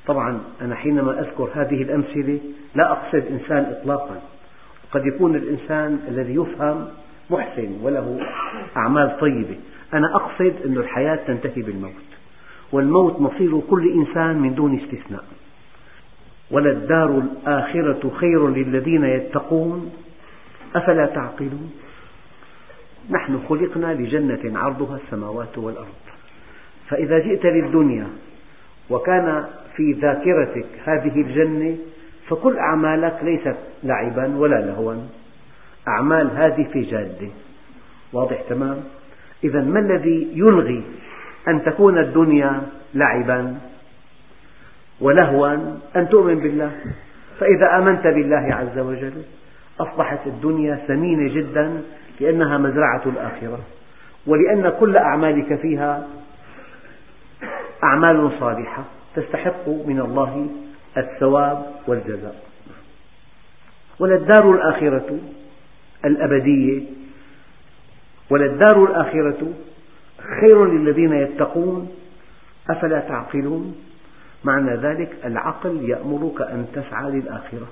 طبعا 0.07 0.41
أنا 0.61 0.75
حينما 0.75 1.19
أذكر 1.19 1.49
هذه 1.55 1.81
الأمثلة 1.81 2.39
لا 2.75 2.91
أقصد 2.91 3.23
إنسان 3.31 3.75
إطلاقا. 3.79 4.21
قد 4.91 5.05
يكون 5.05 5.35
الإنسان 5.35 5.99
الذي 6.07 6.35
يفهم 6.35 6.87
محسن 7.29 7.71
وله 7.81 8.19
أعمال 8.77 9.17
طيبة. 9.19 9.55
أنا 9.93 10.15
أقصد 10.15 10.53
أن 10.65 10.77
الحياة 10.77 11.15
تنتهي 11.15 11.61
بالموت 11.61 11.93
والموت 12.71 13.21
مصير 13.21 13.59
كل 13.59 13.91
إنسان 13.91 14.39
من 14.39 14.55
دون 14.55 14.79
استثناء. 14.79 15.23
وللدار 16.51 17.17
الآخرة 17.17 18.11
خير 18.15 18.47
للذين 18.47 19.03
يتقون 19.03 19.91
أفلا 20.75 21.05
تعقلون؟ 21.05 21.71
نحن 23.09 23.39
خلقنا 23.49 23.93
لجنة 23.93 24.59
عرضها 24.59 24.99
السماوات 25.05 25.57
والأرض. 25.57 25.87
فإذا 26.87 27.19
جئت 27.19 27.45
للدنيا 27.45 28.07
وكان 28.89 29.45
في 29.75 29.91
ذاكرتك 29.91 30.65
هذه 30.85 31.21
الجنة 31.21 31.77
فكل 32.29 32.57
أعمالك 32.57 33.19
ليست 33.23 33.57
لعبا 33.83 34.37
ولا 34.37 34.65
لهوا. 34.65 34.95
أعمال 35.87 36.27
هادفة 36.27 36.81
جادة. 36.81 37.27
واضح 38.13 38.41
تمام؟ 38.49 38.83
إذا 39.43 39.61
ما 39.61 39.79
الذي 39.79 40.27
يلغي 40.33 40.83
أن 41.47 41.63
تكون 41.63 41.97
الدنيا 41.97 42.61
لعبا 42.93 43.57
ولهوا 45.01 45.53
أن 45.95 46.09
تؤمن 46.09 46.39
بالله؟ 46.39 46.71
فإذا 47.39 47.77
آمنت 47.77 48.03
بالله 48.07 48.55
عز 48.55 48.79
وجل 48.79 49.23
أصبحت 49.79 50.27
الدنيا 50.27 50.75
ثمينة 50.87 51.33
جدا 51.33 51.81
لأنها 52.19 52.57
مزرعة 52.57 53.01
الآخرة 53.05 53.59
ولأن 54.27 54.73
كل 54.79 54.97
أعمالك 54.97 55.55
فيها 55.55 56.07
أعمال 57.91 58.31
صالحة 58.39 58.83
تستحق 59.15 59.69
من 59.69 59.99
الله 59.99 60.47
الثواب 60.97 61.65
والجزاء. 61.87 62.35
وللدار 63.99 64.51
الآخرة 64.51 65.19
الأبدية 66.05 66.83
وللدار 68.29 68.83
الآخرة 68.83 69.53
خير 70.41 70.65
للذين 70.65 71.13
يتقون 71.13 71.89
أفلا 72.69 72.99
تعقلون؟ 72.99 73.75
معنى 74.43 74.75
ذلك 74.75 75.15
العقل 75.25 75.89
يأمرك 75.89 76.41
أن 76.41 76.65
تسعى 76.73 77.11
للآخرة. 77.11 77.67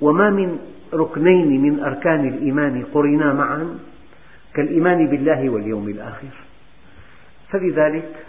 وما 0.00 0.30
من 0.30 0.58
ركنين 0.94 1.62
من 1.62 1.80
أركان 1.80 2.28
الإيمان 2.28 2.84
قرنا 2.94 3.32
معا 3.32 3.78
كالإيمان 4.54 5.06
بالله 5.06 5.50
واليوم 5.50 5.88
الآخر. 5.88 6.34
فلذلك 7.50 8.24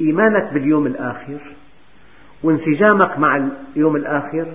إيمانك 0.00 0.52
باليوم 0.52 0.86
الآخر 0.86 1.40
وانسجامك 2.42 3.18
مع 3.18 3.48
اليوم 3.76 3.96
الآخر 3.96 4.46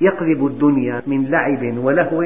يقلب 0.00 0.46
الدنيا 0.46 1.02
من 1.06 1.30
لعب 1.30 1.78
ولهو 1.78 2.22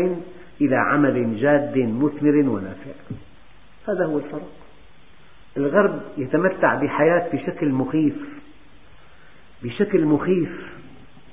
إلى 0.60 0.76
عمل 0.76 1.40
جاد 1.40 1.78
مثمر 1.78 2.48
ونافع. 2.48 2.92
هذا 3.88 4.04
هو 4.06 4.18
الفرق. 4.18 4.50
الغرب 5.56 6.00
يتمتع 6.18 6.74
بحياة 6.74 7.28
بشكل 7.32 7.68
مخيف. 7.68 8.14
بشكل 9.62 10.04
مخيف. 10.04 10.72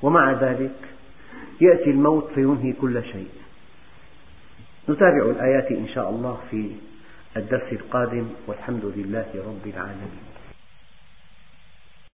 ومع 0.01 0.31
ذلك 0.31 0.75
يأتي 1.61 1.89
الموت 1.89 2.31
فينهي 2.35 2.73
كل 2.73 3.03
شيء. 3.03 3.29
نتابع 4.89 5.25
الآيات 5.25 5.71
إن 5.71 5.87
شاء 5.87 6.09
الله 6.09 6.39
في 6.51 6.71
الدرس 7.37 7.71
القادم. 7.71 8.27
والحمد 8.47 8.85
لله 8.85 9.25
رب 9.35 9.73
العالمين. 9.73 10.30